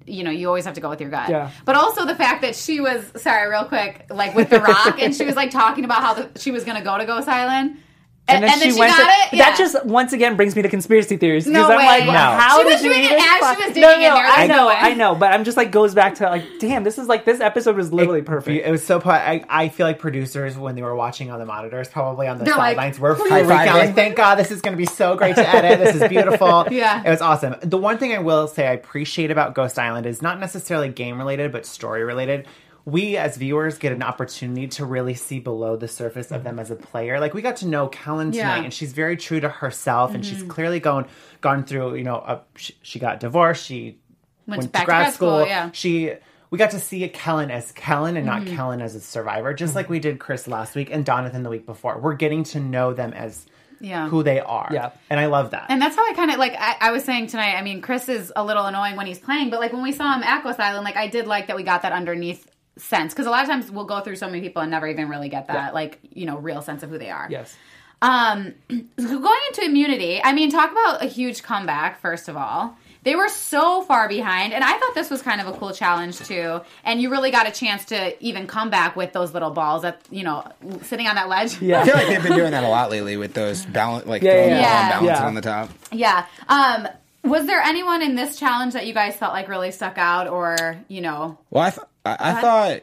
[0.06, 1.28] you know, you always have to go with your gut.
[1.30, 1.50] Yeah.
[1.64, 5.14] But also the fact that she was, sorry, real quick, like with The Rock, and
[5.14, 7.78] she was like talking about how the, she was going to go to Ghost Island,
[8.26, 9.38] and, and then, she, went got to, it.
[9.38, 9.50] Yeah.
[9.50, 11.46] That just once again brings me to conspiracy theories.
[11.46, 11.84] No because I'm way.
[11.84, 12.12] like, No.
[12.12, 14.08] how She was did you doing it even as she find- was no, digging in
[14.08, 14.24] no, there.
[14.26, 14.68] I There's no know.
[14.70, 17.40] I know, but I'm just like goes back to like, damn, this is like this
[17.40, 18.66] episode was literally perfect.
[18.66, 18.98] It was so.
[18.98, 22.38] pu- I, I feel like producers when they were watching on the monitors, probably on
[22.38, 23.74] the They're like, sidelines, were freaking out.
[23.76, 25.78] Like, thank God, this is going to be so great to edit.
[25.78, 26.66] This is beautiful.
[26.70, 27.02] Yeah.
[27.04, 27.56] it was awesome.
[27.60, 31.18] The one thing I will say I appreciate about Ghost Island is not necessarily game
[31.18, 32.46] related, but story related.
[32.86, 36.60] We as viewers get an opportunity to really see below the surface of them mm-hmm.
[36.60, 37.18] as a player.
[37.18, 38.64] Like we got to know Kellyn tonight, Yeah.
[38.64, 40.48] and she's very true to herself, and she's mm-hmm.
[40.48, 41.06] clearly gone
[41.40, 41.94] gone through.
[41.94, 43.64] You know, a, she, she got divorced.
[43.66, 43.98] She
[44.46, 45.70] Went back to grad school, yeah.
[45.72, 46.12] she
[46.50, 48.44] we got to see Kellyn as Kellyn and Mm-hmm.
[48.44, 49.78] not Kellyn as a survivor, just mm-hmm.
[49.78, 51.98] like we did Chris last week and Donathan the week before.
[51.98, 53.46] We're getting to know them as
[53.80, 54.08] Yeah.
[54.08, 54.68] who they are.
[54.70, 54.90] Yeah.
[55.10, 55.66] And I love that.
[55.68, 56.54] And that's how I kind of like.
[56.56, 57.56] I, I was saying tonight.
[57.56, 60.14] I mean, Chris is a little annoying when he's playing, but like when we saw
[60.14, 63.26] him at Ghost Island, like I did like that we got that underneath sense because
[63.26, 65.46] a lot of times we'll go through so many people and never even really get
[65.46, 67.28] that like you know real sense of who they are.
[67.30, 67.56] yes.
[68.02, 72.00] Um, going into immunity, I mean, talk about a huge comeback.
[72.00, 75.46] First of all, they were so far behind, and I thought this was kind of
[75.46, 76.60] a cool challenge too.
[76.84, 80.02] And you really got a chance to even come back with those little balls that
[80.10, 80.44] you know
[80.82, 81.62] sitting on that ledge.
[81.62, 81.80] Yeah.
[81.80, 84.32] I feel like they've been doing that a lot lately with those balance, like Yeah,
[84.32, 84.88] throwing yeah, the yeah.
[84.90, 85.26] balancing Yeah.
[85.26, 85.70] on the top.
[85.92, 86.26] Yeah.
[86.48, 86.88] Um,
[87.22, 90.76] was there anyone in this challenge that you guys felt like really stuck out, or
[90.88, 91.38] you know?
[91.48, 92.80] Well, I, th- I, I thought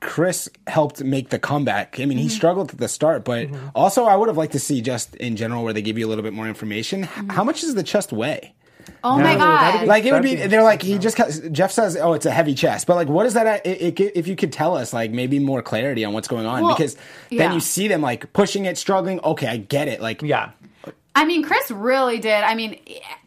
[0.00, 2.00] Chris helped make the comeback.
[2.00, 2.22] I mean, Mm-hmm.
[2.24, 5.36] he struggled at the start, but also I would have liked to see just in
[5.36, 7.04] general where they give you a little bit more information.
[7.04, 7.30] Mm-hmm.
[7.30, 8.54] How much does the chest weigh?
[9.04, 9.82] Oh my god!
[9.82, 11.16] be- Like it would be, be they're like he just
[11.52, 13.64] Jeff says, "Oh, it's a heavy chest," but like, what is that?
[13.64, 16.62] It, it, if you could tell us, like maybe more clarity on what's going on,
[16.64, 16.96] Well, because
[17.30, 17.44] yeah.
[17.44, 19.20] then you see them like pushing it, struggling.
[19.20, 20.00] Okay, I get it.
[20.00, 20.50] Like, Yeah.
[21.14, 22.42] I mean, Chris really did.
[22.42, 22.80] I mean,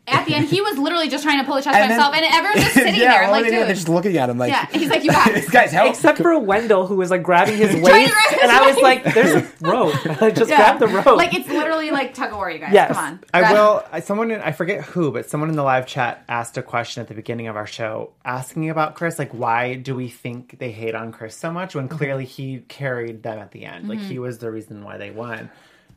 [0.08, 2.14] at the end, he was literally just trying to pull a chest by then- himself,
[2.14, 3.22] and everyone's just sitting yeah, there.
[3.24, 3.60] what like, are they doing?
[3.62, 3.68] dude.
[3.70, 5.90] They're just looking at him like, yeah, he's like, you got this guy's help.
[5.92, 8.76] Except for Wendell, who was like grabbing his Trying waist, grab his and I was
[8.76, 8.84] waist.
[8.84, 10.36] like, "There's a rope.
[10.36, 10.58] Just Yeah.
[10.58, 12.72] grab the rope." Like it's literally like tug of war, you guys.
[12.74, 12.94] Yes.
[12.96, 13.20] Come on.
[13.34, 13.84] I will.
[13.92, 17.02] I- Someone, in- I forget who, but someone in the live chat asked a question
[17.02, 19.18] at the beginning of our show, asking about Chris.
[19.18, 23.24] Like, why do we think they hate on Chris so much when clearly he carried
[23.24, 23.88] them at the end?
[23.90, 24.08] Like, Mm-hmm.
[24.10, 25.50] he was the reason why they won.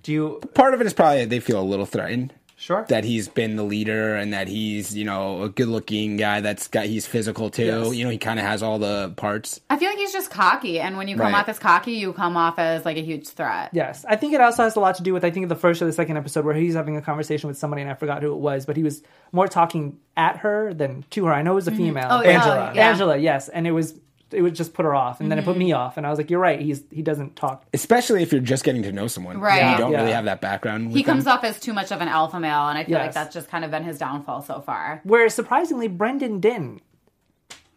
[0.03, 0.41] Do you?
[0.55, 2.33] Part of it is probably they feel a little threatened.
[2.61, 2.85] Sure.
[2.89, 6.67] That he's been the leader and that he's, you know, a good looking guy that's
[6.67, 7.65] got, he's physical too.
[7.67, 7.95] Yes.
[7.95, 9.61] You know, he kind of has all the parts.
[9.71, 11.41] I feel like he's just cocky, and when you come Right.
[11.41, 13.71] off as cocky, you come off as like a huge threat.
[13.73, 15.81] Yes, I think it also has a lot to do with I think the first
[15.81, 18.33] or the second episode where he's having a conversation with somebody and I forgot who
[18.33, 21.33] it was, but he was more talking at her than to her.
[21.33, 21.79] I know it was a mm-hmm.
[21.79, 22.21] female, Oh.
[22.23, 22.73] Angela.
[22.75, 22.91] Yeah.
[22.91, 23.95] Angela, yes, and it was
[24.33, 26.19] it would just put her off, and then it put me off, and I was
[26.19, 26.61] like, "You're right.
[26.61, 29.41] He's he doesn't talk." Especially if you're just getting to know someone.
[29.41, 29.63] Right.
[29.63, 30.01] And you don't Yeah.
[30.01, 30.89] really have that background.
[30.93, 31.33] He with comes them.
[31.35, 33.15] off as too much of an alpha male, and I feel like Yes.
[33.15, 35.01] that's just kind of been his downfall so far.
[35.05, 36.83] Where surprisingly, Brendan didn't,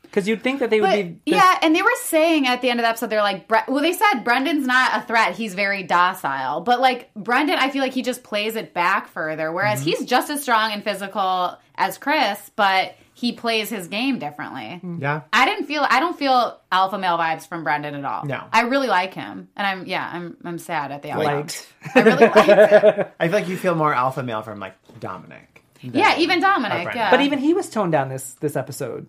[0.04, 1.04] because you'd think that they would But be.
[1.04, 3.58] this- yeah, and they were saying at the end of the episode, they're like, Bre-
[3.70, 6.60] well, they said Brendan's not a threat; he's very docile.
[6.62, 9.52] But like Brendan, I feel like he just plays it back further.
[9.54, 9.90] Whereas Mm-hmm.
[9.92, 14.64] he's just as strong and physical as Chris, but he plays his game differently.
[14.84, 15.00] Mm-hmm.
[15.00, 15.22] Yeah.
[15.32, 18.26] I didn't feel I don't feel alpha male vibes from Brendan at all.
[18.26, 18.44] No.
[18.52, 21.48] I really like him, and I'm yeah, I'm I'm sad at the outcome.
[21.96, 23.14] I really like it.
[23.20, 25.64] I feel like you feel more alpha male from like Dominic.
[25.82, 26.88] Yeah, even Dominic.
[26.96, 29.06] Yeah, But even he was toned down this this episode.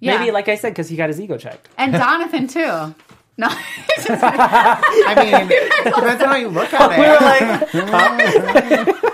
[0.00, 0.18] yeah.
[0.18, 1.68] Maybe, like I said, because he got his ego checked.
[1.78, 2.94] and Jonathan too.
[3.36, 5.48] No, I mean,
[5.92, 6.98] depends on how you look at it.
[7.00, 9.04] We were like,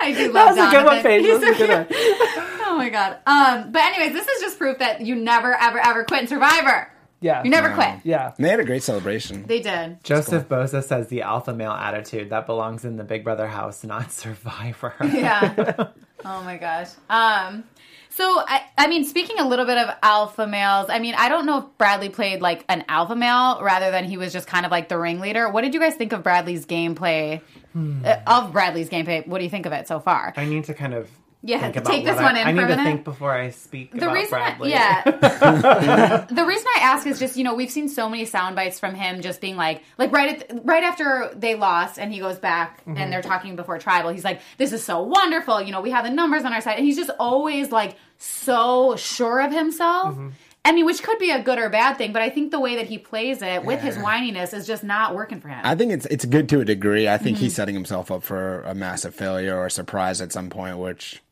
[0.00, 1.02] I do "That love was a good one, Jonathan.
[1.02, 1.24] Paige.
[1.24, 2.38] He's That was a good cute.
[2.38, 2.47] one."
[2.88, 3.62] Oh my god.
[3.64, 6.90] Um, but anyways, this is just proof that you never, ever, ever quit in Survivor.
[7.20, 7.96] Yeah, You never quit.
[8.04, 9.44] Yeah, And they had a great celebration.
[9.46, 10.02] They did.
[10.04, 14.12] Joseph Boza says the alpha male attitude that belongs in the Big Brother house, not
[14.12, 14.94] Survivor.
[15.04, 15.88] Yeah.
[16.24, 16.90] oh my gosh.
[17.10, 17.64] Um,
[18.10, 21.44] so I, I mean, speaking a little bit of alpha males, I mean, I don't
[21.44, 24.70] know if Bradley played like an alpha male rather than he was just kind of
[24.70, 25.48] like the ringleader.
[25.50, 27.40] What did you guys think of Bradley's gameplay?
[27.76, 30.32] Uh, of Bradley's gameplay, what do you think of it so far?
[30.36, 31.08] I need to kind of
[31.40, 33.32] Yeah, think about take this one I, in I for a need to think before
[33.32, 34.74] I speak the about reason Bradley.
[34.74, 38.56] I, yeah the reason i ask is just you know we've seen so many sound
[38.56, 42.18] bites from him just being like like right at, right after they lost and he
[42.18, 42.96] goes back Mm-hmm.
[42.96, 46.04] and they're talking before tribal he's like this is so wonderful you know we have
[46.04, 50.28] the numbers on our side and he's just always like so sure of himself Mm-hmm.
[50.64, 52.76] I mean, which could be a good or bad thing, but I think the way
[52.76, 55.60] that he plays it with his whininess is just not working for him.
[55.64, 57.08] I think it's it's good to a degree.
[57.08, 57.44] I think Mm-hmm.
[57.44, 61.22] he's setting himself up for a massive failure or a surprise at some point, which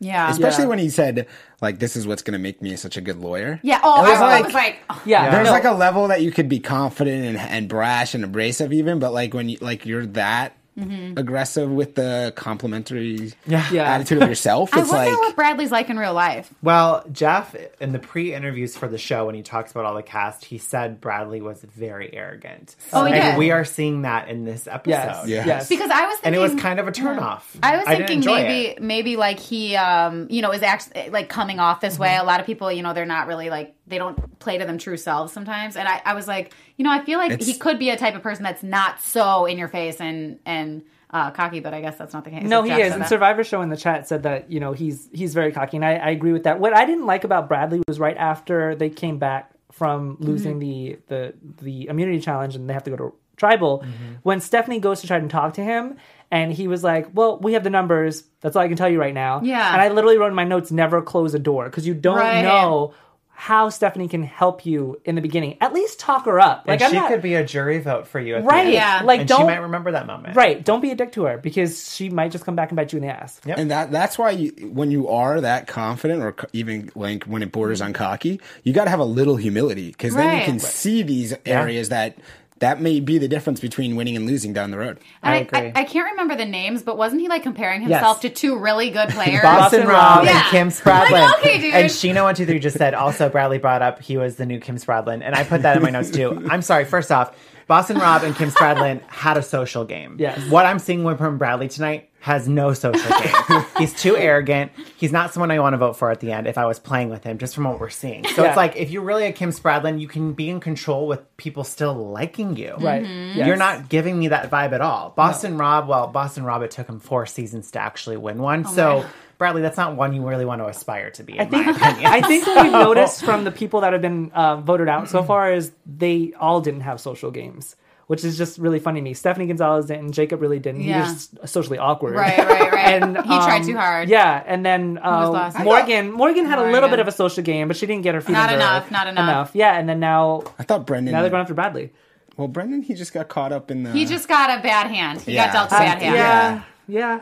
[0.00, 0.68] yeah, especially Yeah.
[0.68, 1.26] when he said
[1.60, 3.60] like this is what's going to make me such a good lawyer.
[3.62, 3.80] yeah.
[3.84, 5.30] Oh, It was I, I was like, oh, yeah.
[5.30, 5.52] There's no.
[5.52, 9.12] like a level that you could be confident and, and brash and abrasive even, but
[9.12, 11.18] like when you like you're that Mm-hmm.
[11.18, 13.66] aggressive with the complimentary Yeah.
[13.72, 13.84] Yeah.
[13.94, 16.52] attitude of yourself, I it's wonder like what Bradley's like in real life.
[16.62, 20.44] Well, Jeff, in the pre-interviews for the show, when he talks about all the cast,
[20.44, 22.76] he said Bradley was very arrogant.
[22.92, 23.38] Oh, he and did?
[23.38, 24.90] we are seeing that in this episode.
[24.90, 25.46] yes, Yes.
[25.46, 27.42] yes, Because I was thinking, And it was kind of a turnoff.
[27.62, 28.82] I was thinking enjoy maybe it.
[28.82, 32.16] maybe like he um you know is actually like coming off this way.
[32.16, 34.78] A lot of people you know they're not really like they don't play to them
[34.78, 35.76] true selves sometimes.
[35.76, 37.96] And I, I was like you know I feel like It's- he could be a
[37.98, 41.80] type of person that's not so in your face and and uh, cocky, but I
[41.80, 42.44] guess that's not the case.
[42.44, 42.92] No, he Jeff is.
[42.92, 43.08] And that.
[43.08, 45.94] Survivor Show in the chat said that you know he's he's very cocky, and I,
[45.96, 46.60] I agree with that.
[46.60, 50.98] What I didn't like about Bradley was right after they came back from losing the
[51.08, 53.84] the the immunity challenge, and they have to go to tribal.
[54.22, 55.96] When Stephanie goes to try and talk to him,
[56.30, 58.22] and he was like, "Well, we have the numbers.
[58.40, 59.72] That's all I can tell you right now." Yeah.
[59.72, 62.42] And I literally wrote in my notes, "Never close a door," because you don't Right.
[62.42, 62.94] know
[63.40, 65.56] how Stephanie can help you in the beginning.
[65.62, 66.64] At least talk her up.
[66.66, 68.36] Like I'm she not could be a jury vote for you.
[68.36, 68.64] At right.
[68.64, 68.72] The end.
[68.74, 69.00] Yeah.
[69.02, 70.36] Like and don't she might remember that moment.
[70.36, 70.62] right.
[70.62, 72.98] Don't be a dick to her because she might just come back and bite you
[72.98, 73.40] in the ass.
[73.46, 73.56] Yep.
[73.58, 77.50] And that that's why you, when you are that confident, or even like when it
[77.50, 80.44] borders on cocky, you got to have a little humility because then you Right.
[80.44, 82.18] can see these areas that
[82.60, 84.98] that may be the difference between winning and losing down the road.
[85.22, 85.72] And I I, agree.
[85.74, 88.22] I, can't remember the names, but wasn't he like comparing himself Yes.
[88.22, 89.42] to two really good players?
[89.42, 90.18] Boston Boston Rob Rob.
[90.20, 90.50] and Yeah.
[90.50, 91.10] Kim Spradlin.
[91.10, 91.74] Like, okay, dude.
[91.74, 94.60] And Sheena one two three just said also Bradley brought up he was the new
[94.60, 96.46] Kim Spradlin, and I put that in my notes too.
[96.50, 96.84] I'm sorry.
[96.84, 97.34] First off,
[97.66, 100.16] Boston Rob and Kim Spradlin had a social game.
[100.18, 100.38] Yes.
[100.50, 103.00] What I'm seeing with from Bradley tonight, has no social
[103.48, 103.64] game.
[103.78, 104.72] He's too arrogant.
[104.96, 107.08] He's not someone I want to vote for at the end if I was playing
[107.08, 108.24] with him, just from what we're seeing.
[108.26, 108.50] So Yeah.
[108.50, 111.64] it's like if you're really a Kim Spradlin, you can be in control with people
[111.64, 112.74] still liking you.
[112.78, 113.02] Right.
[113.04, 113.38] Mm-hmm.
[113.38, 113.46] Yes.
[113.46, 115.14] You're not giving me that vibe at all.
[115.16, 118.66] Boston Rob, well, Boston Rob, it took him four seasons to actually win one.
[118.66, 119.04] so,
[119.38, 121.72] Bradley, that's not one you really want to aspire to be, in I think, my
[121.90, 122.12] opinion.
[122.12, 125.22] I think what we've noticed from the people that have been uh, voted out so
[125.22, 127.74] far is they all didn't have social games,
[128.10, 129.14] which is just really funny to me.
[129.14, 130.80] Stephanie Gonzalez didn't, Jacob really didn't.
[130.80, 131.04] Yeah.
[131.06, 132.16] He was socially awkward.
[132.16, 132.92] Right, right, right.
[133.02, 134.08] And He tried um, too hard.
[134.08, 135.60] Yeah, and then uh, lost?
[135.60, 136.10] Morgan.
[136.10, 138.32] Morgan had a little bit of a social game, but she didn't get her feet
[138.32, 139.50] Not under her enough, not enough.
[139.54, 141.12] Yeah, and then now I thought Brendan.
[141.12, 141.92] now they're going after Bradley.
[142.36, 143.92] well, Brendan, he just got caught up in the.
[143.92, 145.20] He just got a bad hand.
[145.20, 145.46] He Yeah.
[145.46, 146.14] got dealt a I- bad hand.
[146.16, 147.12] Yeah, yeah,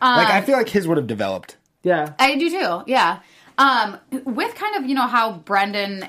[0.00, 1.58] like Um, I feel like his would have developed.
[1.82, 2.14] yeah.
[2.18, 2.82] I do too.
[2.86, 3.18] Yeah.
[3.58, 6.08] Um, with kind of you know how Brendan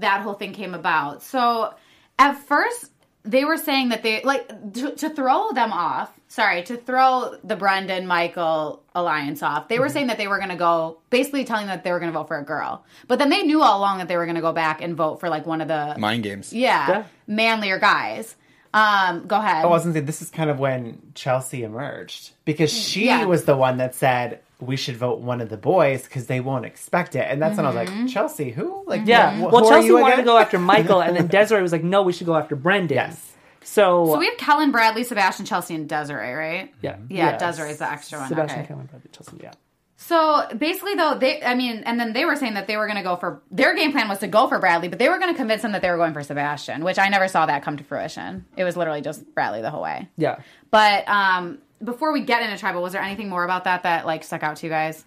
[0.00, 1.22] that whole thing came about.
[1.22, 1.72] So
[2.18, 2.90] at first
[3.24, 6.12] they were saying that they like to, to throw them off.
[6.28, 9.68] Sorry, to throw the Brendan Michael alliance off.
[9.68, 12.00] They were saying that they were going to go basically telling them that they were
[12.00, 12.84] going to vote for a girl.
[13.06, 15.20] But then they knew all along that they were going to go back and vote
[15.20, 16.52] for like one of the Mind games.
[16.52, 17.04] yeah, Yeah.
[17.26, 18.34] manlier guys.
[18.74, 19.62] Um, go ahead.
[19.64, 23.26] I wasn't saying this is kind of when Chelsea emerged because she Yeah.
[23.26, 26.64] was the one that said we should vote one of the boys because they won't
[26.64, 28.02] expect it, and that's when I was Mm-hmm.
[28.02, 28.84] like, Chelsea, who?
[28.86, 29.36] Like, Yeah.
[29.38, 32.02] wh- Well, Chelsea you wanted to go after Michael, and then Desiree was like, "No,
[32.02, 33.32] we should go after Brendan." Yes.
[33.64, 36.74] So, so we have Kellyn, Bradley, Sebastian, Chelsea, and Desiree, right?
[36.80, 38.68] yeah, Yeah, Desiree's the extra one, Sebastian okay.
[38.68, 39.36] Cameron, Bradley, Chelsea.
[39.42, 39.52] Yeah.
[39.96, 42.96] So basically, though, they, I mean, and then they were saying that they were going
[42.96, 45.32] to go for, their game plan was to go for Bradley, but they were going
[45.32, 47.76] to convince him that they were going for Sebastian, which I never saw that come
[47.76, 48.44] to fruition.
[48.56, 50.08] It was literally just Bradley the whole way.
[50.16, 50.40] Yeah.
[50.72, 54.24] But um, before we get into tribal, was there anything more about that that like
[54.24, 55.04] stuck out to you guys?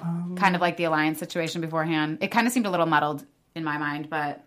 [0.00, 2.18] Um, kind of like the alliance situation beforehand.
[2.20, 3.24] It kind of seemed a little muddled
[3.54, 4.44] in my mind, but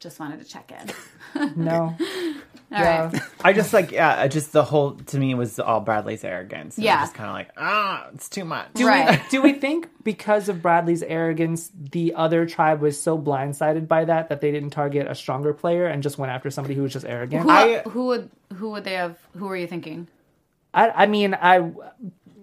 [0.00, 0.90] just wanted to check in.
[1.56, 1.94] No.
[2.72, 3.20] All right.
[3.44, 6.76] I just like, yeah, just the whole to me was all Bradley's arrogance.
[6.76, 7.00] It was Yeah.
[7.02, 8.68] just kind of like, ah, it's too much.
[8.74, 9.20] Do Right.
[9.22, 14.04] we do we think because of Bradley's arrogance, the other tribe was so blindsided by
[14.06, 16.92] that that they didn't target a stronger player and just went after somebody who was
[16.92, 17.42] just arrogant?
[17.44, 19.18] Who, I- who would who would they have?
[19.36, 20.08] Who were you thinking?
[20.78, 21.70] I, I mean, I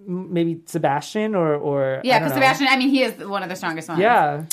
[0.06, 2.34] maybe Sebastian or or Yeah, because.
[2.34, 2.68] Sebastian.
[2.68, 4.00] I mean, he is one of the strongest ones.
[4.00, 4.44] Yeah,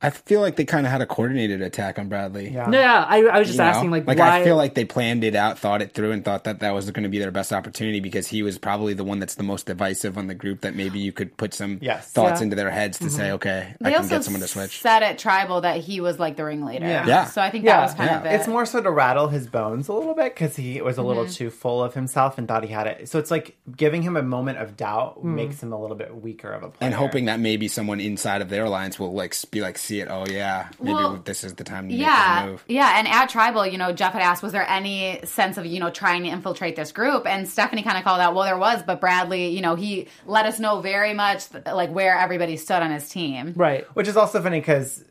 [0.00, 2.50] I feel like they kind of had a coordinated attack on Bradley.
[2.50, 2.66] Yeah.
[2.66, 3.04] no, yeah.
[3.08, 3.70] I, I was just You know?
[3.70, 4.14] asking, like, why?
[4.40, 6.88] I feel like they planned it out, thought it through, and thought that that was
[6.92, 9.66] going to be their best opportunity because he was probably the one that's the most
[9.66, 10.60] divisive on the group.
[10.60, 12.12] That maybe you could put some Yes.
[12.12, 12.34] thoughts Yeah.
[12.34, 12.42] Mm-hmm.
[12.44, 14.80] into their heads to say, okay, They I can also get someone to switch.
[14.80, 16.86] said at tribal that he was like the ringleader.
[16.86, 17.04] Yeah.
[17.06, 17.24] Yeah.
[17.24, 17.78] So I think Yeah.
[17.78, 18.20] that was kind Yeah.
[18.20, 18.32] of it.
[18.34, 21.24] It's more so to rattle his bones a little bit because he was a little
[21.24, 21.32] Mm-hmm.
[21.32, 23.08] too full of himself and thought he had it.
[23.08, 25.34] So it's like giving him a moment of doubt Hmm.
[25.34, 26.86] makes him a little bit weaker of a player.
[26.86, 30.08] and hoping that maybe someone inside of their alliance will like be like see it.
[30.10, 32.64] Oh yeah, maybe Well, this is the time to Yeah, move.
[32.68, 35.80] yeah, and at tribal, you know, Jeff had asked, was there any sense of you
[35.80, 37.26] know trying to infiltrate this group?
[37.26, 40.46] And Stephanie kind of called out, well, there was, but Bradley, you know, he let
[40.46, 43.54] us know very much like where everybody stood on his team.
[43.56, 43.84] right.
[43.94, 45.04] Which is also funny because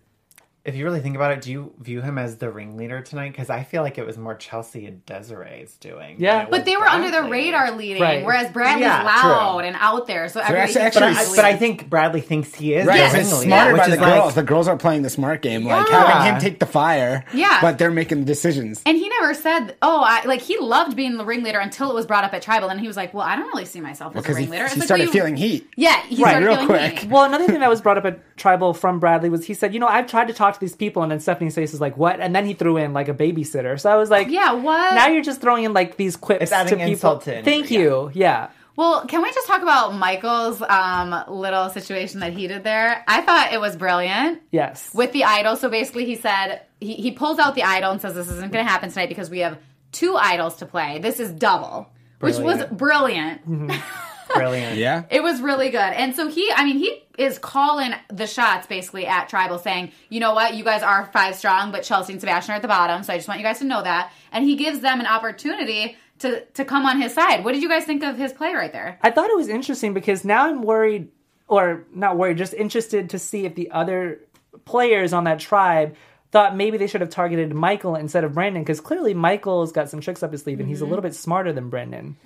[0.68, 3.32] if you really think about it, do you view him as the ringleader tonight?
[3.32, 6.18] Because I feel like it was more Chelsea and Desiree's doing.
[6.20, 6.46] Yeah.
[6.50, 8.26] But they were under the radar leading, Right.
[8.26, 9.68] whereas Bradley's Yeah, loud true.
[9.68, 10.28] and out there.
[10.28, 13.00] So everybody actually- thinks But I, but I think Bradley thinks he is Right, the
[13.00, 13.14] Yes.
[13.14, 14.36] it's ringleader, smarter which by the is like- girls.
[14.36, 16.06] The girls are playing the smart game, like Yeah.
[16.06, 17.24] having him take the fire.
[17.34, 17.60] Yeah.
[17.62, 18.82] but they're making the decisions.
[18.86, 22.06] And he never said, "Oh, I like." He loved being the ringleader until it was
[22.06, 24.20] brought up at tribal, and he was like, "Well, I don't really see myself as
[24.20, 25.70] a Because he, ringleader." He like, started well, you- feeling heat.
[25.78, 27.00] Yeah, he Right, started real feeling quick.
[27.00, 27.10] heat.
[27.10, 29.80] Well, another thing that was brought up at Tribal from Bradley was he said, you
[29.80, 32.20] know, I've tried to talk to these people, and then Stephanie's face is like, what?
[32.20, 33.80] And then he threw in like a babysitter.
[33.80, 34.94] So I was like, Yeah, what?
[34.96, 36.92] Now you're just throwing in like these quips It's adding to people.
[36.92, 38.12] insult to injury, Thank you.
[38.14, 38.50] Yeah.
[38.76, 43.04] Well, can we just talk about Michael's um, little situation that he did there?
[43.08, 44.92] I thought it was brilliant Yes.
[44.94, 45.56] with the idol.
[45.56, 48.64] So basically, he said he, he pulls out the idol and says, "This isn't going
[48.64, 49.58] to happen tonight because we have
[49.92, 51.00] two idols to play.
[51.00, 51.90] This is double."
[52.20, 53.42] Which was brilliant.
[54.34, 54.78] brilliant.
[54.78, 55.80] Yeah, It was really good.
[55.80, 60.20] And so he, I mean, he is calling the shots basically at Tribal saying, you
[60.20, 63.04] know what, you guys are five strong, but Chelsea and Sebastian are at the bottom.
[63.04, 64.12] So I just want you guys to know that.
[64.32, 67.44] And he gives them an opportunity to, to come on his side.
[67.44, 69.00] What did you guys think of his play right there?
[69.02, 71.10] I thought it was interesting because now I'm worried,
[71.48, 74.22] or not worried, just interested to see if the other
[74.66, 75.96] players on that tribe
[76.32, 80.02] thought maybe they should have targeted Michael instead of Brendan because clearly Michael's got some
[80.02, 80.92] tricks up his sleeve and he's a mm-hmm.
[80.92, 82.18] little bit smarter than Brendan.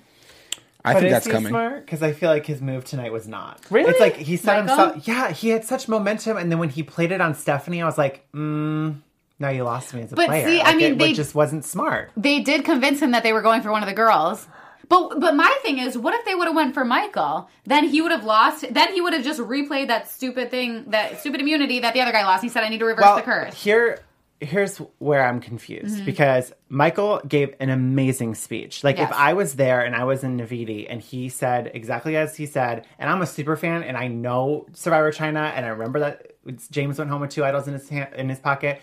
[0.84, 1.50] I But think is that's he coming.
[1.50, 1.84] smart?
[1.86, 3.60] Because I feel like his move tonight was not.
[3.70, 3.90] Really?
[3.90, 4.86] It's like he set Michael?
[4.86, 5.06] himself.
[5.08, 7.96] Yeah, he had such momentum, and then when he played it on Stephanie, I was
[7.98, 8.96] like, mm,
[9.38, 11.34] "Now you lost me as a But player." see, I mean, it, they- it just
[11.34, 12.10] wasn't smart.
[12.16, 14.46] They did convince him that they were going for one of the girls.
[14.88, 17.48] But but my thing is, what if they would have went for Michael?
[17.64, 18.64] Then he would have lost.
[18.74, 22.12] Then he would have just replayed that stupid thing, that stupid immunity that the other
[22.12, 22.42] guy lost.
[22.42, 24.00] He said, "I need to reverse Well, the curse." here,
[24.42, 26.04] here's where I'm confused Mm-hmm.
[26.04, 28.82] because Michael gave an amazing speech.
[28.84, 29.10] Like Yes.
[29.10, 32.46] if I was there and I was in Naviti and he said exactly as he
[32.46, 36.32] said, and I'm a super fan and I know Survivor China and I remember that
[36.70, 38.82] James went home with two idols in his hand, in his pocket.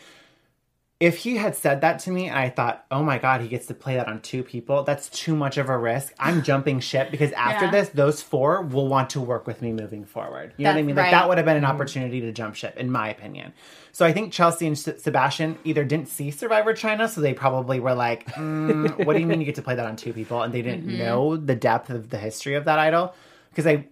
[0.99, 3.67] If he had said that to me and I thought, oh my god, he gets
[3.67, 6.13] to play that on two people, that's too much of a risk.
[6.19, 7.71] I'm jumping ship because after Yeah.
[7.71, 10.53] this, those four will want to work with me moving forward.
[10.57, 10.95] You know what I That's mean?
[10.97, 13.53] Like that would have been an opportunity to jump ship, in my opinion.
[13.93, 17.79] So I think Chelsea and Se- Sebastian either didn't see Survivor China, so they probably
[17.79, 20.41] were like, mm, "What do you mean you get to play that on two people?"
[20.41, 20.97] And they didn't Mm-hmm.
[20.97, 23.13] know the depth of the history of that idol.
[23.51, 23.87] Because I,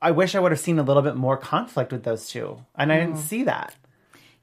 [0.00, 2.92] I wish I would have seen a little bit more conflict with those two, and
[2.92, 3.00] I Mm.
[3.06, 3.74] didn't see that.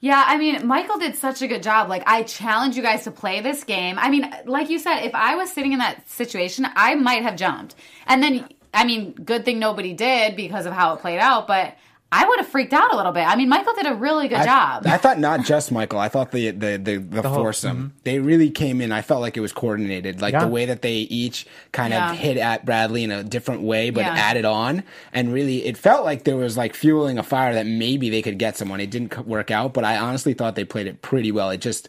[0.04, 1.88] Yeah, I mean, Michael did such a good job.
[1.88, 4.00] Like, I challenge you guys to play this game.
[4.00, 7.36] I mean, like you said, if I was sitting in that situation, I might have
[7.36, 7.76] jumped.
[8.08, 11.76] And then, I mean, good thing nobody did because of how it played out, but
[12.14, 13.26] I would have freaked out a little bit.
[13.26, 14.86] I mean, Michael did a really good I, job.
[14.86, 15.98] I thought not just Michael.
[16.00, 17.78] I thought the the the, the, foursome.
[17.78, 17.88] Mm-hmm.
[18.04, 18.92] They really came in.
[18.92, 20.22] I felt like it was coordinated.
[20.22, 20.42] Like Yeah.
[20.44, 22.12] the way that they each kind Yeah.
[22.12, 24.14] of hit at Bradley in a different way, but Yeah.
[24.14, 24.84] added on.
[25.14, 28.38] And really, it felt like there was like fueling a fire that maybe they could
[28.38, 28.82] get someone.
[28.82, 31.50] It didn't work out, but I honestly thought they played it pretty well.
[31.50, 31.88] It just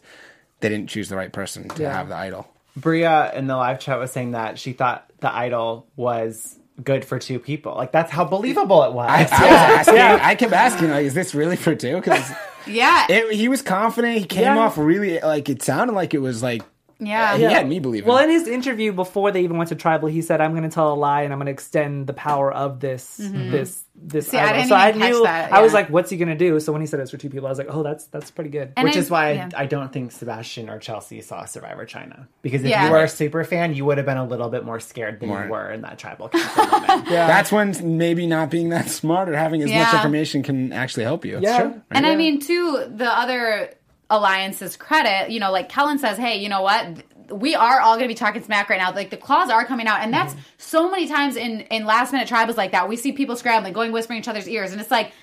[0.61, 2.47] they didn't choose the right person to have the idol.
[2.77, 7.19] Bria in the live chat was saying that she thought the idol was good for
[7.19, 7.75] two people.
[7.75, 9.09] Like that's how believable it was.
[9.09, 9.31] I, I was
[9.87, 9.97] asking.
[9.97, 11.95] I kept asking, like, is this really for two?
[11.97, 12.29] Because
[12.67, 13.07] yeah.
[13.31, 14.17] he was confident.
[14.17, 14.59] He came Yeah.
[14.59, 16.63] off really like it sounded like it was like
[17.07, 17.37] yeah.
[17.37, 18.07] he had me believing.
[18.07, 20.69] Well, in his interview before they even went to tribal, he said, "I'm going to
[20.69, 24.31] tell a lie and I'm going to extend the power of this this this." Mm-hmm.
[24.31, 26.35] See, I didn't so I catch knew that, I was like, "What's he going to
[26.35, 28.31] do?" So when he said it's for two people, I was like, "Oh, that's that's
[28.31, 29.49] pretty good." And Which I- is why yeah.
[29.55, 32.27] I, I don't think Sebastian or Chelsea saw Survivor China.
[32.41, 32.85] Because if Yeah.
[32.85, 35.29] you were a super fan, you would have been a little bit more scared than
[35.29, 35.43] More.
[35.45, 36.65] you were in that tribal council.
[37.09, 41.25] That's when maybe not being that smart or having as much information can actually help
[41.25, 41.39] you.
[41.41, 41.57] Yeah.
[41.57, 41.81] Sure.
[41.91, 43.69] And I mean, too, the other
[44.09, 47.03] alliance's credit, you know, like Kellyn says, hey, you know what?
[47.29, 48.93] We are all going to be talking smack right now.
[48.93, 50.43] Like the claws are coming out, and that's mm-hmm.
[50.57, 52.89] so many times in in last minute tribals like that.
[52.89, 55.13] We see people scrambling, going whispering each other's ears, and it's like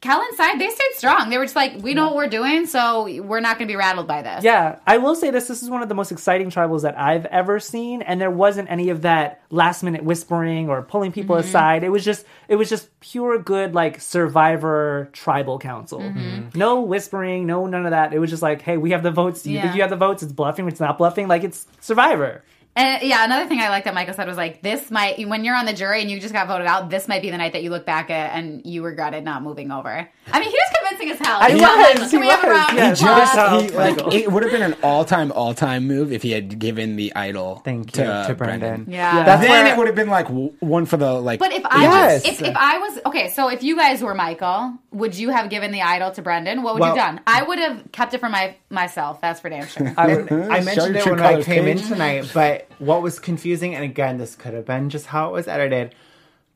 [0.00, 0.60] Kellyn's side.
[0.60, 1.28] They stayed strong.
[1.28, 3.76] They were just like, we know what we're doing, so we're not going to be
[3.76, 4.44] rattled by this.
[4.44, 5.48] Yeah, I will say this.
[5.48, 8.70] This is one of the most exciting tribals that I've ever seen, and there wasn't
[8.70, 11.48] any of that last minute whispering or pulling people Mm-hmm.
[11.48, 11.82] aside.
[11.82, 15.98] It was just, it was just pure good like Survivor tribal council.
[16.00, 16.56] Mm-hmm.
[16.56, 18.12] No whispering, no none of that.
[18.12, 19.44] It was just like, hey, we have the votes.
[19.46, 19.62] You Yeah.
[19.62, 20.22] think you have the votes?
[20.22, 20.68] It's bluffing.
[20.68, 21.26] It's not bluffing.
[21.28, 22.44] Like it's Survivor.
[22.76, 25.56] And yeah, another thing I like that Michael said was like, this might, when you're
[25.56, 27.64] on the jury and you just got voted out, this might be the night that
[27.64, 30.08] you look back at and you regretted not moving over.
[30.32, 31.38] I mean, he was convincing as hell.
[31.40, 32.88] I Come was, on, he Can we have a was, round yeah.
[32.90, 36.60] He just- He, like it would have been an all-time, all-time move if he had
[36.60, 37.62] given the idol.
[37.64, 38.86] Thank you to, to Brendan.
[38.88, 39.24] Yeah.
[39.24, 41.40] That's then where- it would have been like one for the like.
[41.40, 42.24] But if I Yes.
[42.24, 45.50] was, if, if I was okay, so if you guys were Michael, would you have
[45.50, 46.62] given the idol to Brendan?
[46.62, 47.24] What would Well- you have done?
[47.26, 49.20] I would have kept it for my myself.
[49.20, 49.92] That's for damn sure.
[49.96, 53.84] I, I mentioned it when I colours, came in tonight, but what was confusing, and
[53.84, 55.94] again, this could have been just how it was edited,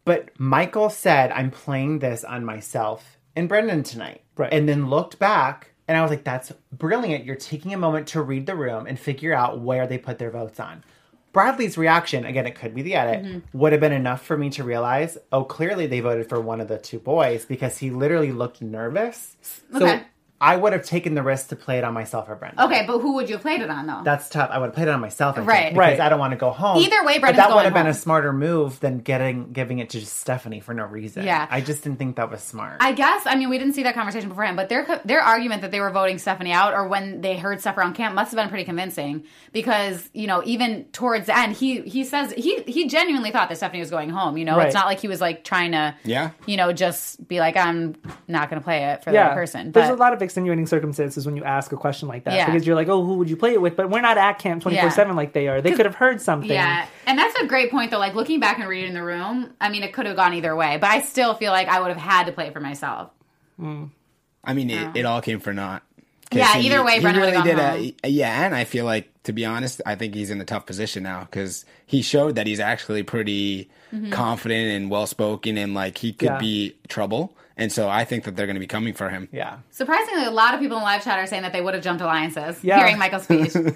[0.05, 4.23] but Michael said, I'm playing this on myself and Brendan tonight.
[4.37, 4.53] Right.
[4.53, 7.25] And then looked back, and I was like, that's brilliant.
[7.25, 10.31] You're taking a moment to read the room and figure out where they put their
[10.31, 10.83] votes on.
[11.33, 13.59] Bradley's reaction, again, it could be the edit, Mm-hmm.
[13.59, 16.69] would have been enough for me to realize, oh, clearly they voted for one of
[16.69, 19.37] the two boys because he literally looked nervous.
[19.73, 20.03] So Okay.
[20.43, 22.65] I would have taken the risk to play it on myself or Brendan.
[22.67, 24.01] Okay, but who would you have played it on though?
[24.05, 24.51] That's tough.
[24.51, 25.73] I would have played it on myself, I think, Right.
[25.73, 26.01] because Right.
[26.01, 26.79] I don't want to go home.
[26.79, 27.91] Either way, but Brendan's that would going have been home.
[27.93, 31.25] a smarter move than getting giving it to just Stephanie for no reason.
[31.25, 31.47] Yeah.
[31.49, 32.79] I just didn't think that was smart.
[32.81, 35.71] I guess I mean we didn't see that conversation beforehand, but their their argument that
[35.71, 38.49] they were voting Stephanie out, or when they heard stuff around camp, must have been
[38.49, 43.31] pretty convincing because you know even towards the end, he he says he he genuinely
[43.31, 44.37] thought that Stephanie was going home.
[44.37, 44.67] You know, Right.
[44.67, 46.31] it's not like he was like trying to Yeah.
[46.47, 47.95] you know just be like I'm
[48.29, 49.71] not going to play it for Yeah, that person.
[49.73, 52.47] there's But a lot of extenuating circumstances when you ask a question like that Yeah.
[52.47, 53.77] because you're like, oh, who would you play it with?
[53.77, 55.61] But we're not at camp 24 seven like they are.
[55.61, 56.51] They could have heard something.
[56.51, 57.99] Yeah, and that's a great point though.
[57.99, 60.79] Like looking back and reading the room, I mean, it could have gone either way,
[60.79, 63.11] but I still feel like I would have had to play it for myself.
[64.45, 65.83] I mean, it, it all came for naught.
[66.33, 67.57] Yeah, either way, he Brendan really did.
[67.57, 70.45] gone A, yeah, and I feel like, to be honest, I think he's in a
[70.47, 74.09] tough position now because he showed that he's actually pretty Mm-hmm.
[74.11, 76.39] confident and well spoken, and like he could Yeah.
[76.39, 77.37] be trouble.
[77.57, 79.29] And so I think that they're going to be coming for him.
[79.33, 79.59] yeah.
[79.71, 82.01] Surprisingly, a lot of people in live chat are saying that they would have jumped
[82.03, 82.79] alliances Yeah.
[82.79, 83.53] hearing Michael's speech.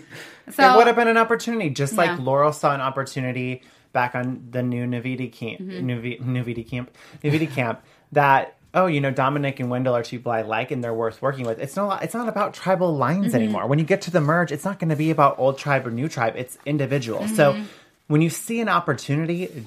[0.52, 2.18] So it would have been an opportunity, just like Yeah.
[2.24, 3.62] Laurel saw an opportunity
[3.92, 5.86] back on the new Naviti camp, Mm-hmm.
[5.90, 6.90] Navi- Naviti camp,
[7.24, 7.82] Naviti camp.
[8.12, 11.20] That oh, you know, Domenick and Wendell are two people I like and they're worth
[11.22, 11.58] working with.
[11.58, 12.02] It's not.
[12.04, 13.36] It's not about tribal lines Mm-hmm.
[13.36, 13.66] anymore.
[13.66, 15.90] When you get to the merge, it's not going to be about old tribe or
[15.90, 16.34] new tribe.
[16.36, 17.26] It's individual.
[17.28, 17.64] So Mm-hmm.
[18.08, 19.66] when you see an opportunity.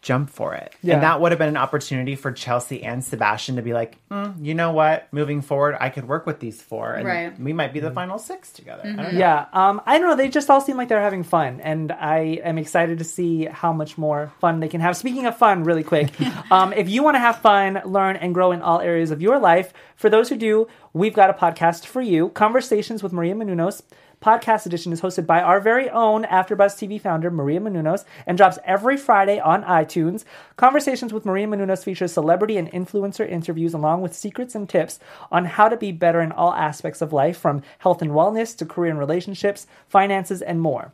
[0.00, 0.74] Jump for it.
[0.82, 0.94] Yeah.
[0.94, 4.34] And that would have been an opportunity for Chelsea and Sebastian to be like, "Mm,
[4.44, 5.08] you know what?
[5.12, 7.40] Moving forward, I could work with these four, and Right.
[7.40, 8.82] we might be the final six together.
[8.84, 9.18] I don't know.
[9.18, 10.14] Yeah, um, I don't know.
[10.16, 13.72] They just all seem like they're having fun, and I am excited to see how
[13.72, 14.96] much more fun they can have.
[14.96, 16.10] Speaking of fun, really quick,
[16.52, 19.38] um, if you want to have fun, learn, and grow in all areas of your
[19.40, 23.82] life, for those who do, we've got a podcast for you Conversations with Maria Menounos.
[24.20, 28.58] Podcast edition is hosted by our very own AfterBuzz TV founder Maria Menounos and drops
[28.64, 30.24] every Friday on iTunes.
[30.56, 34.98] Conversations with Maria Menounos features celebrity and influencer interviews along with secrets and tips
[35.30, 38.66] on how to be better in all aspects of life from health and wellness to
[38.66, 40.92] career and relationships, finances, and more.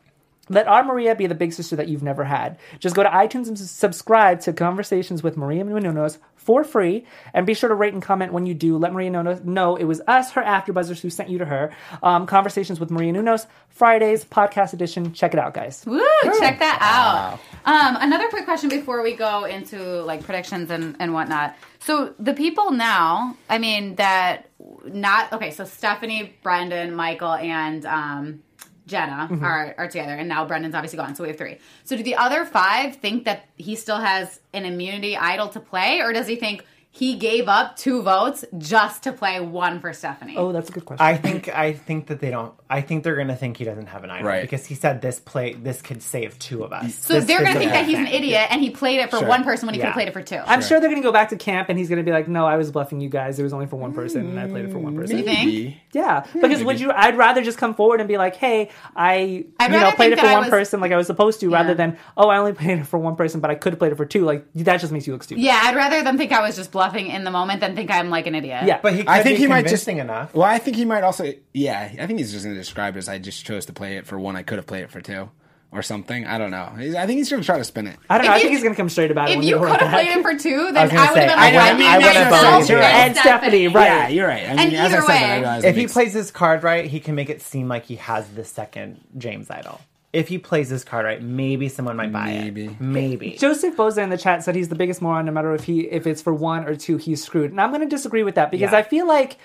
[0.50, 2.58] Let our Maria be the big sister that you've never had.
[2.78, 7.54] Just go to iTunes and subscribe to Conversations with Maria Menounos for free, and be
[7.54, 8.76] sure to rate and comment when you do.
[8.76, 11.74] Let Maria know, know it was us, her AfterBuzzers, who sent you to her.
[12.02, 15.12] Um, Conversations with Maria Nunos, Fridays, podcast edition.
[15.12, 15.84] Check it out, guys.
[15.86, 16.00] Woo!
[16.38, 17.40] Check that out.
[17.64, 21.56] Um, another quick question before we go into like predictions and, and whatnot.
[21.80, 24.48] So the people now, I mean, that
[24.84, 25.50] not okay.
[25.50, 28.42] So Stephanie, Brendan, Michael, and um,
[28.86, 29.44] Jenna mm-hmm.
[29.44, 31.14] are are together, and now Brendan's obviously gone.
[31.14, 31.58] So we have three.
[31.84, 36.00] So do the other five think that he still has an immunity idol to play,
[36.00, 36.64] or does he think?
[36.96, 40.36] He gave up two votes just to play one for Stephanie.
[40.36, 41.04] Oh, that's a good question.
[41.04, 42.54] I think I think that they don't.
[42.70, 44.42] I think they're gonna think he doesn't have an idol Right.
[44.42, 46.94] because he said this play this could save two of us.
[46.94, 48.14] so This they're gonna think that he's an thing.
[48.14, 49.26] idiot, and he played it for Sure.
[49.28, 49.88] one person when he could Yeah.
[49.88, 50.38] have played it for two.
[50.46, 52.28] I'm sure they're going to go back to camp and he's going to be like,
[52.28, 53.38] no, I was bluffing you guys.
[53.40, 55.18] It was only for one person and I played it for one person.
[55.18, 55.38] You think?
[55.38, 55.80] Maybe.
[55.92, 56.92] Yeah, because would you?
[56.92, 60.20] I'd rather just come forward and be like, "Hey, I I'd you know played it
[60.20, 62.78] for one was- person like I was supposed to, rather than oh, I only played
[62.78, 64.24] it for one person, but I could have played it for two.
[64.24, 66.70] Like that just makes you look stupid." Yeah, I'd rather them think I was just
[66.72, 68.64] bluffing in the moment than think I'm like an idiot.
[68.66, 68.80] Yeah.
[68.82, 70.34] But he could I think be he might just convincing enough.
[70.34, 71.32] Well, I think he might also.
[71.52, 73.96] Yeah, I think he's just going to describe it as I just chose to play
[73.96, 74.36] it for one.
[74.36, 75.30] I could have played it for two,
[75.72, 76.26] or something.
[76.26, 76.72] I don't know.
[76.78, 77.96] He's- I think he's going to try to spin it.
[78.08, 78.32] I don't know.
[78.32, 79.32] If I think you- he's gonna come straight about it.
[79.32, 81.20] If when you could have played it for two, then I I would have say,
[81.26, 82.78] been I like, would've- I mean, I would've you're voted so you.
[82.78, 83.84] good, And Stephanie, right.
[83.86, 84.44] Yeah, you're right.
[84.44, 86.12] I mean, And as I either said, that, I way- realize If he makes- plays
[86.12, 89.80] his card right, he can make it seem like he has the second James idol.
[90.14, 92.66] If he plays this card right, maybe someone might buy Maybe.
[92.66, 92.80] it.
[92.80, 93.30] Maybe.
[93.38, 95.26] Joseph Boza in the chat said he's the biggest moron.
[95.26, 97.50] No matter if he if it's for one or two, he's screwed.
[97.50, 98.78] And I'm going to disagree with that because Yeah.
[98.78, 99.38] I feel like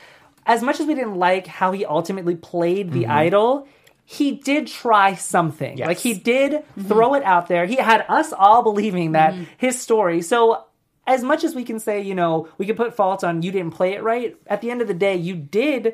[0.45, 3.11] as much as we didn't like how he ultimately played the Mm-hmm.
[3.11, 3.67] idol.
[4.11, 5.78] He did try something.
[5.78, 5.88] Yes.
[5.88, 7.67] Like he did throw it out there.
[7.67, 10.24] He had us all believing that his story.
[10.24, 10.63] So
[11.05, 13.70] as much as we can say, you know, we can put fault on you didn't
[13.76, 15.93] play it right, at the end of the day, you did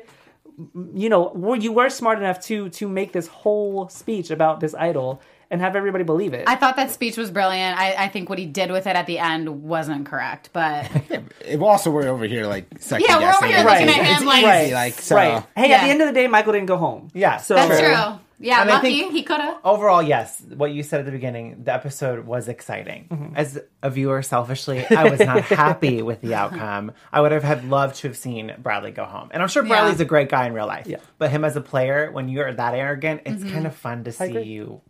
[0.94, 4.74] you know, were you were smart enough to to make this whole speech about this
[4.74, 6.42] idol and have everybody believe it.
[6.48, 7.78] I thought that speech was brilliant.
[7.78, 10.90] I, I think what he did with it at the end wasn't correct, but
[11.40, 13.64] It- also, we're over here like second Yeah, we're over here it.
[13.64, 15.14] looking at him it's like- easy, like so.
[15.14, 15.44] right.
[15.54, 17.08] Hey, at the end of the day, Michael didn't go home.
[17.14, 17.88] Yeah, So that's True.
[17.94, 18.20] true.
[18.38, 19.58] Yeah, And I lucky think- he could have.
[19.64, 20.42] Overall, yes.
[20.54, 23.06] What you said at the beginning, the episode was exciting.
[23.10, 23.36] Mm-hmm.
[23.36, 26.92] As a viewer, selfishly, I was not happy with the outcome.
[27.12, 29.30] I would have had loved to have seen Bradley go home.
[29.32, 30.04] And I'm sure Bradley's Yeah.
[30.04, 30.86] a great guy in real life.
[30.86, 30.98] Yeah.
[31.18, 33.52] But him as a player, when you're that arrogant, it's Mm-hmm.
[33.54, 34.82] kind of fun to see you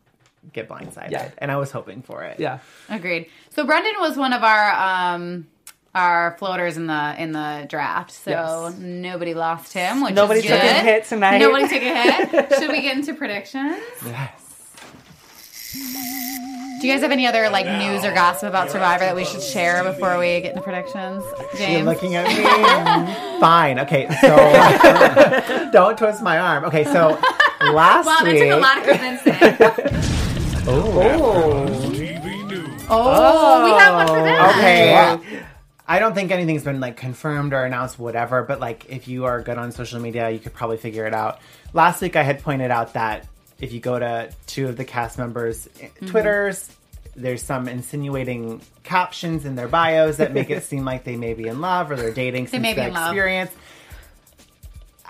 [0.52, 1.10] get blindsided.
[1.12, 1.30] Yeah.
[1.38, 2.40] And I was hoping for it.
[2.40, 2.58] Yeah.
[2.88, 3.28] Agreed.
[3.50, 4.70] So Brendan was one of our
[5.14, 5.46] um
[5.96, 8.12] our floaters in the in the draft.
[8.12, 8.74] So Yes.
[8.78, 11.38] nobody lost him, which Nobody is took a hit tonight.
[11.38, 12.52] Nobody took a hit.
[12.58, 13.78] Should we get into predictions?
[14.04, 14.42] Yes.
[16.80, 19.42] Do you guys have any other like news or gossip about Survivor that we should
[19.42, 21.24] share before we get into predictions?
[21.38, 21.86] You're James.
[21.86, 23.40] looking at me.
[23.40, 23.78] Fine.
[23.80, 24.06] Okay.
[24.20, 26.64] So don't twist my arm.
[26.66, 26.84] Okay.
[26.84, 27.18] So
[27.72, 28.38] last Wow, that week.
[28.42, 29.34] took a lot of convincing.
[30.68, 31.00] Oh.
[31.00, 31.66] Oh.
[31.92, 32.82] TV news.
[32.90, 34.56] oh, we have one for that.
[34.58, 34.92] Okay.
[34.92, 35.20] Wow.
[35.88, 38.42] I don't think anything's been like confirmed or announced, whatever.
[38.42, 41.40] But like, if you are good on social media, you could probably figure it out.
[41.72, 43.26] Last week, I had pointed out that
[43.60, 45.68] if you go to two of the cast members'
[46.06, 46.70] Twitters,
[47.14, 51.46] there's some insinuating captions in their bios that make it seem like they may be
[51.46, 53.12] in love or they're dating since may be the in love.
[53.12, 53.50] experience.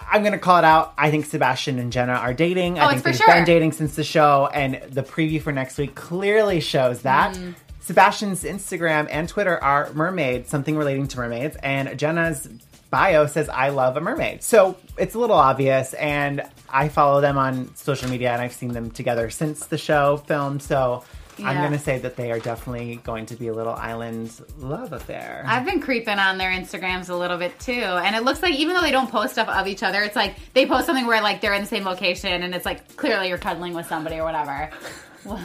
[0.09, 0.93] I'm gonna call it out.
[0.97, 2.79] I think Sebastian and Jenna are dating.
[2.79, 3.35] Oh, I it's think for they've sure.
[3.35, 7.35] been dating since the show, and the preview for next week clearly shows that.
[7.35, 7.55] Mm.
[7.87, 12.49] Sebastian's Instagram and Twitter are mermaids, something relating to mermaids, and Jenna's
[12.91, 17.39] bio says "I love a mermaid." So it's a little obvious, and I follow them
[17.39, 20.63] on social media, and I've seen them together since the show filmed.
[20.63, 21.05] So
[21.45, 25.45] I'm gonna say that they are definitely going to be a little island love affair.
[25.47, 27.73] I've been creeping on their Instagrams a little bit too.
[27.73, 30.35] And it looks like even though they don't post stuff of each other, it's like
[30.55, 33.39] they post something where like they're in the same location and it's like clearly you're
[33.39, 34.71] cuddling with somebody or whatever.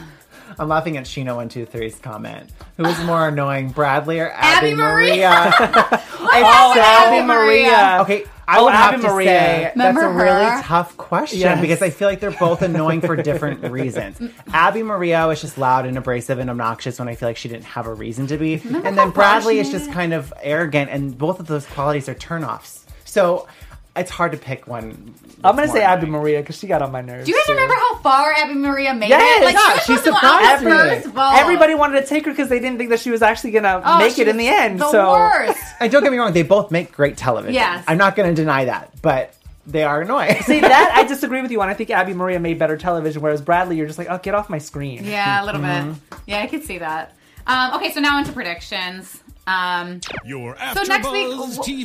[0.58, 2.50] I'm laughing at Sheena one two three's comment.
[2.76, 5.52] Who is more annoying, Bradley or Abby Abby, Maria.
[5.58, 6.02] Maria?
[6.34, 7.98] Oh, Abi-Maria.
[8.02, 9.26] okay, I Oh, would have to Maria.
[9.28, 10.62] say that's Remember a really her?
[10.62, 11.60] tough question Yes.
[11.60, 14.18] because I feel like they're both annoying for different reasons.
[14.54, 17.86] Abi-Maria was just loud and abrasive and obnoxious when I feel like she didn't have
[17.86, 21.46] a reason to be, and then Bradley is just kind of arrogant, and both of
[21.48, 22.84] those qualities are turnoffs.
[23.04, 23.46] So
[23.94, 25.14] it's hard to pick one.
[25.44, 26.06] I'm gonna say Abby.
[26.06, 27.26] Maria because she got on my nerves.
[27.26, 27.52] Do you guys too.
[27.52, 29.44] remember how far Abi-Maria made Yes, it?
[29.44, 31.12] Like yeah, she she was supposed to go out surprised me.
[31.12, 31.38] first.
[31.40, 33.98] Everybody wanted to take her because they didn't think that she was actually gonna Oh,
[33.98, 34.80] make it in the end.
[34.80, 35.58] The so worst.
[35.80, 37.54] And don't get me wrong, they both make great television.
[37.54, 37.84] Yes.
[37.88, 39.34] I'm not going to deny that, but
[39.66, 40.40] they are annoying.
[40.42, 41.68] see that I disagree with you on.
[41.68, 44.58] I think Abi-Maria made better television, whereas Bradley, you're just like, oh, get off my
[44.58, 45.04] screen.
[45.04, 45.92] Yeah, a little Mm-hmm.
[45.92, 46.18] bit.
[46.26, 47.14] Yeah, I could see that.
[47.46, 49.21] Um, okay, so now into predictions.
[49.46, 51.28] Um, Your so AfterBuzz next week,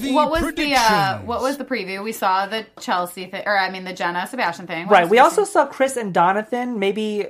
[0.03, 2.03] TV what was the uh, what was the preview?
[2.03, 4.87] We saw the Chelsea thing, or I mean the Jenna Sebastian thing.
[4.87, 5.09] What Right.
[5.09, 5.51] We also see?
[5.51, 7.25] saw Chris and Donathan maybe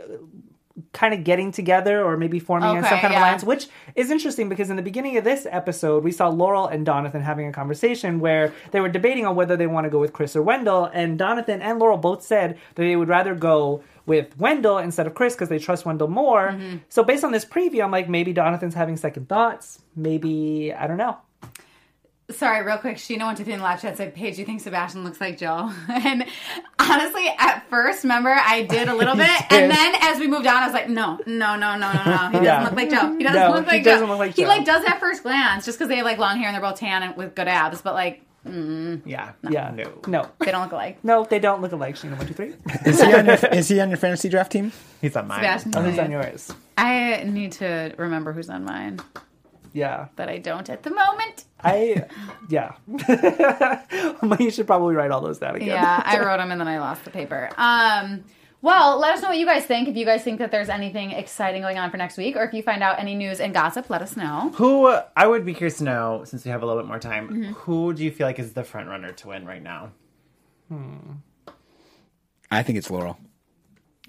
[0.93, 3.19] kind of getting together or maybe forming Okay, some kind yeah.
[3.19, 6.67] of alliance, which is interesting because in the beginning of this episode, we saw Laurel
[6.67, 9.99] and Donathan having a conversation where they were debating on whether they want to go
[9.99, 10.85] with Chris or Wendell.
[10.93, 15.13] And Donathan and Laurel both said that they would rather go with Wendell instead of
[15.13, 16.47] Chris because they trust Wendell more.
[16.53, 16.77] Mm-hmm.
[16.89, 19.79] So based on this preview, I'm like, maybe Donathan's having second thoughts.
[19.95, 21.17] Maybe, I don't know.
[22.29, 22.97] Sorry, real quick.
[22.97, 26.25] Sheena went to the live chat said, "Paige, you think Sebastian looks like Joe?" And
[26.77, 30.55] honestly, at first, remember, I did a little bit, and then as we moved on,
[30.61, 32.17] I was like, "No, no, no, no, no, no.
[32.27, 32.63] He doesn't Yeah.
[32.65, 33.15] look like Joe.
[33.17, 34.11] He doesn't No, look he like doesn't Joe.
[34.11, 34.47] look like He Joe.
[34.49, 36.79] like does at first glance, just because they have like long hair and they're both
[36.81, 38.21] tan and with good abs, but like
[39.05, 39.31] yeah.
[39.49, 39.71] Yeah.
[39.71, 39.91] No.
[40.07, 40.29] No.
[40.39, 40.97] they don't look alike.
[41.03, 41.95] No, they don't look alike.
[41.95, 42.53] Sheena, one, two, three.
[42.85, 44.71] Is he on your Is he on your fantasy draft team?
[45.01, 45.39] He's on mine.
[45.39, 45.73] Sebastian.
[45.75, 46.53] Oh, who's on yours?
[46.77, 48.99] I need to remember who's on mine,
[49.73, 50.07] Yeah.
[50.15, 51.45] but I don't at the moment.
[51.63, 52.05] I,
[52.49, 52.73] yeah.
[54.39, 55.69] you should probably write all those down again.
[55.69, 57.49] Yeah, I wrote them and then I lost the paper.
[57.57, 58.23] Um,
[58.67, 59.87] well, let us know what you guys think.
[59.87, 62.53] If you guys think that there's anything exciting going on for next week, or if
[62.53, 64.51] you find out any news and gossip, let us know.
[64.55, 67.29] Who I would be curious to know, since we have a little bit more time,
[67.29, 67.51] Mm-hmm.
[67.53, 69.91] who do you feel like is the front runner to win right now?
[72.51, 73.17] I think it's Laurel.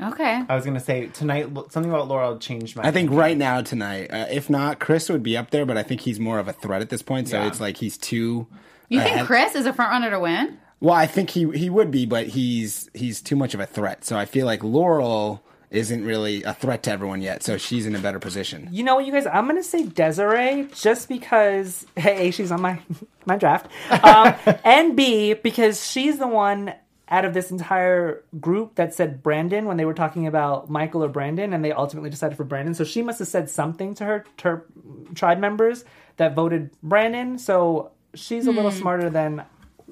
[0.00, 0.42] Okay.
[0.48, 2.84] I was gonna say tonight something about Laurel changed my.
[2.86, 5.82] I think right now tonight, uh, if not, Chris would be up there, but I
[5.82, 7.28] think he's more of a threat at this point.
[7.28, 7.48] So Yeah.
[7.48, 8.46] it's like he's too.
[8.88, 9.26] You think.
[9.26, 10.56] Chris is a front runner to win?
[10.80, 14.04] Well, I think he he would be, but he's he's too much of a threat.
[14.04, 17.42] So I feel like Laurel isn't really a threat to everyone yet.
[17.42, 18.68] So she's in a better position.
[18.70, 19.26] You know what, you guys?
[19.26, 22.80] I'm gonna say Desiree just because hey, she's on my
[23.26, 23.70] my draft,
[24.04, 26.74] um, and B because she's the one
[27.10, 31.08] out of this entire group that said Brandon when they were talking about Michael or
[31.08, 32.74] Brandon, and they ultimately decided for Brandon.
[32.74, 34.66] So she must have said something to her, to her
[35.14, 35.84] tribe members
[36.18, 37.38] that voted Brandon.
[37.38, 39.44] So she's a little smarter than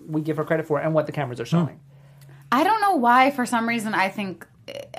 [0.06, 1.80] we give her credit for, and what the cameras are showing.
[2.52, 3.30] I don't know why.
[3.30, 4.46] For some reason, I think.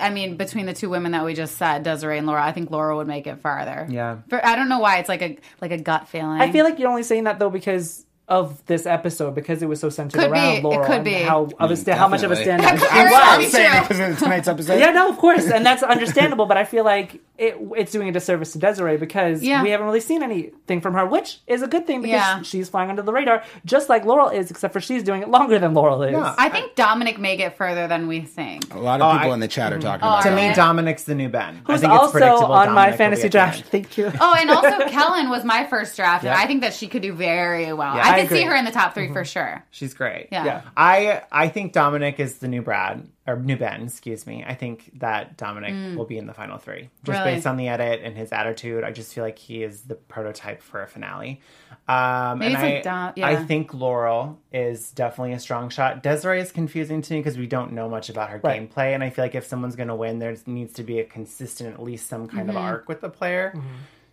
[0.00, 2.70] I mean, between the two women that we just said, Desiree and Laura, I think
[2.70, 3.86] Laura would make it farther.
[3.90, 4.18] Yeah.
[4.30, 4.98] For, I don't know why.
[4.98, 6.40] It's like a like a gut feeling.
[6.40, 9.80] I feel like you're only saying that though because of this episode because it was
[9.80, 10.38] so centered Could be.
[10.38, 11.14] around It could and be.
[11.14, 12.66] how of a mm, sta- how much of a Definitely.
[12.78, 13.46] standout That she was.
[13.46, 14.78] be saying because of tonight's episode.
[14.80, 16.46] Yeah, no, of course, and that's understandable.
[16.46, 19.62] But I feel like it, it's doing a disservice to Desiree because Yeah.
[19.62, 22.42] we haven't really seen anything from her, which is a good thing because Yeah.
[22.42, 25.58] she's flying under the radar, just like Laurel is, except for she's doing it longer
[25.58, 26.12] than Laurel is.
[26.12, 26.34] Yeah.
[26.36, 28.74] I think Domenick may get further than we think.
[28.74, 29.86] A lot of Oh, people I- in the chat are mm-hmm.
[29.86, 30.54] talking Oh, about to me, they?
[30.54, 31.62] Domenick's the new Ben.
[31.66, 33.64] I Who's think it's also predictable on Domenick my fantasy draft.
[33.66, 34.12] Thank you.
[34.20, 36.42] Oh, and also Kellyn was my first draft, and Yeah.
[36.42, 37.94] I think that she could do very well.
[37.94, 39.22] Yeah, I I could see her in the top 3 for mm-hmm.
[39.24, 39.64] sure.
[39.70, 40.28] She's great.
[40.32, 40.44] Yeah.
[40.44, 40.60] Yeah.
[40.76, 44.44] I I think Domenick is the new Brad or new Ben, excuse me.
[44.46, 47.24] I think that Domenick will be in the final three just Mm.
[47.24, 47.34] Really?
[47.36, 48.82] based on the edit and his attitude.
[48.84, 51.40] I just feel like he is the prototype for a finale.
[51.86, 53.26] Um, Maybe and it's I, like Dom- yeah.
[53.28, 56.02] I think Laurel is definitely a strong shot.
[56.02, 58.60] Desiree is confusing to me because we don't know much about her Right.
[58.68, 61.04] gameplay, and I feel like if someone's going to win, there needs to be a
[61.04, 62.56] consistent, at least some kind Mm-hmm.
[62.56, 63.54] of arc with the player.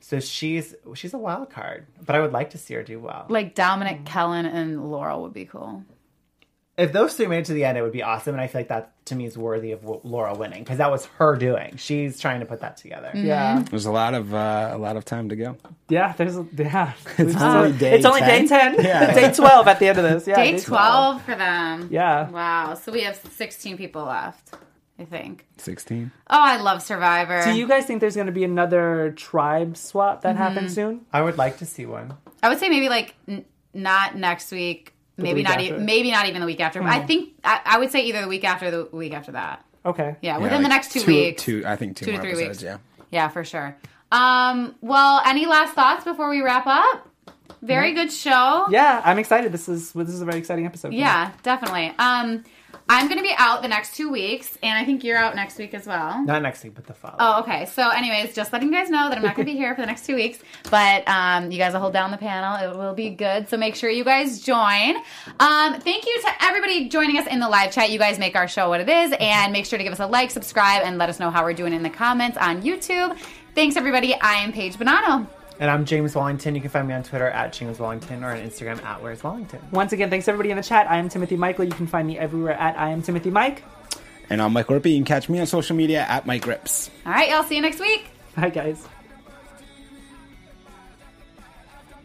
[0.01, 3.25] So she's she's a wild card, but I would like to see her do well.
[3.27, 5.83] Like Domenick, Kellyn, and Laurel would be cool.
[6.77, 8.33] If those three made it to the end, it would be awesome.
[8.35, 10.91] And I feel like that to me is worthy of w- Laura winning because that
[10.91, 11.77] was her doing.
[11.77, 13.11] She's trying to put that together.
[13.13, 13.25] Mm-hmm.
[13.27, 15.57] Yeah, There's a lot of uh, a lot of time to go.
[15.89, 16.13] yeah.
[16.17, 16.91] There's yeah.
[17.17, 18.41] It's only day it's only 10.
[18.41, 18.75] day ten.
[18.83, 19.13] Yeah.
[19.19, 20.27] day twelve at the end of this.
[20.27, 21.87] Yeah, Day 12 for them.
[21.91, 22.29] Yeah.
[22.29, 22.73] Wow.
[22.73, 24.55] So we have 16 people left,
[24.99, 25.45] I think.
[25.57, 26.11] Sixteen.
[26.29, 27.41] Oh, I love Survivor.
[27.45, 31.05] Do you guys think there's going to be another tribe swap that happens soon?
[31.13, 32.15] I would like to see one.
[32.43, 34.91] I would say maybe like n- not next week.
[35.17, 35.59] Maybe not.
[35.61, 35.75] after.
[35.77, 36.81] E- maybe not even the week after.
[36.83, 39.63] I think I, I would say either the week after or the week after that.
[39.85, 40.15] Okay.
[40.21, 41.41] Yeah, Yeah, within the next two, weeks.
[41.43, 42.49] Two, I think two, Two to three episodes.
[42.49, 42.63] weeks.
[42.63, 42.77] Yeah.
[43.11, 43.77] Yeah, for sure.
[44.11, 47.07] Um, well, any last thoughts before we wrap up?
[47.61, 48.65] Very good show.
[48.69, 49.51] Yeah, I'm excited.
[49.51, 50.93] This is this is a very exciting episode.
[50.93, 51.93] Yeah, definitely.
[51.97, 52.43] Um,
[52.87, 55.57] I'm going to be out the next two weeks, and I think you're out next
[55.57, 56.23] week as well.
[56.23, 57.17] Not next week, but the following.
[57.19, 57.65] Oh, okay.
[57.65, 59.81] So, anyways, just letting you guys know that I'm not going to be here for
[59.81, 60.37] the next two weeks,
[60.69, 62.71] but um, you guys will hold down the panel.
[62.71, 63.49] It will be good.
[63.49, 64.97] So make sure you guys join.
[65.39, 67.89] Um, thank you to everybody joining us in the live chat.
[67.89, 70.05] You guys make our show what it is, and make sure to give us a
[70.05, 73.17] like, subscribe, and let us know how we're doing in the comments on YouTube.
[73.55, 74.13] Thanks, everybody.
[74.13, 75.27] I am Paige Bonanno.
[75.59, 76.55] And I'm James Wallington.
[76.55, 79.59] You can find me on Twitter at James Wallington or on Instagram at Where's Wallington.
[79.71, 80.89] Once again, thanks everybody in the chat.
[80.89, 81.65] I am Timothy Michael.
[81.65, 83.63] You can find me everywhere at I am Timothy Mike.
[84.29, 84.89] And I'm Mike Rippe.
[84.89, 86.89] You can catch me on social media at Mike Rips.
[87.05, 87.43] All right, y'all.
[87.43, 88.07] See you next week.
[88.35, 88.85] Bye, guys.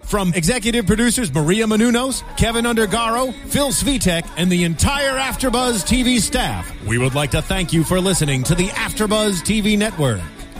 [0.02, 6.68] From executive producers Maria Menounos, Kevin Undergaro, Phil Svitek, and the entire Afterbuzz TV staff,
[6.84, 10.20] we would like to thank you for listening to the Afterbuzz TV network.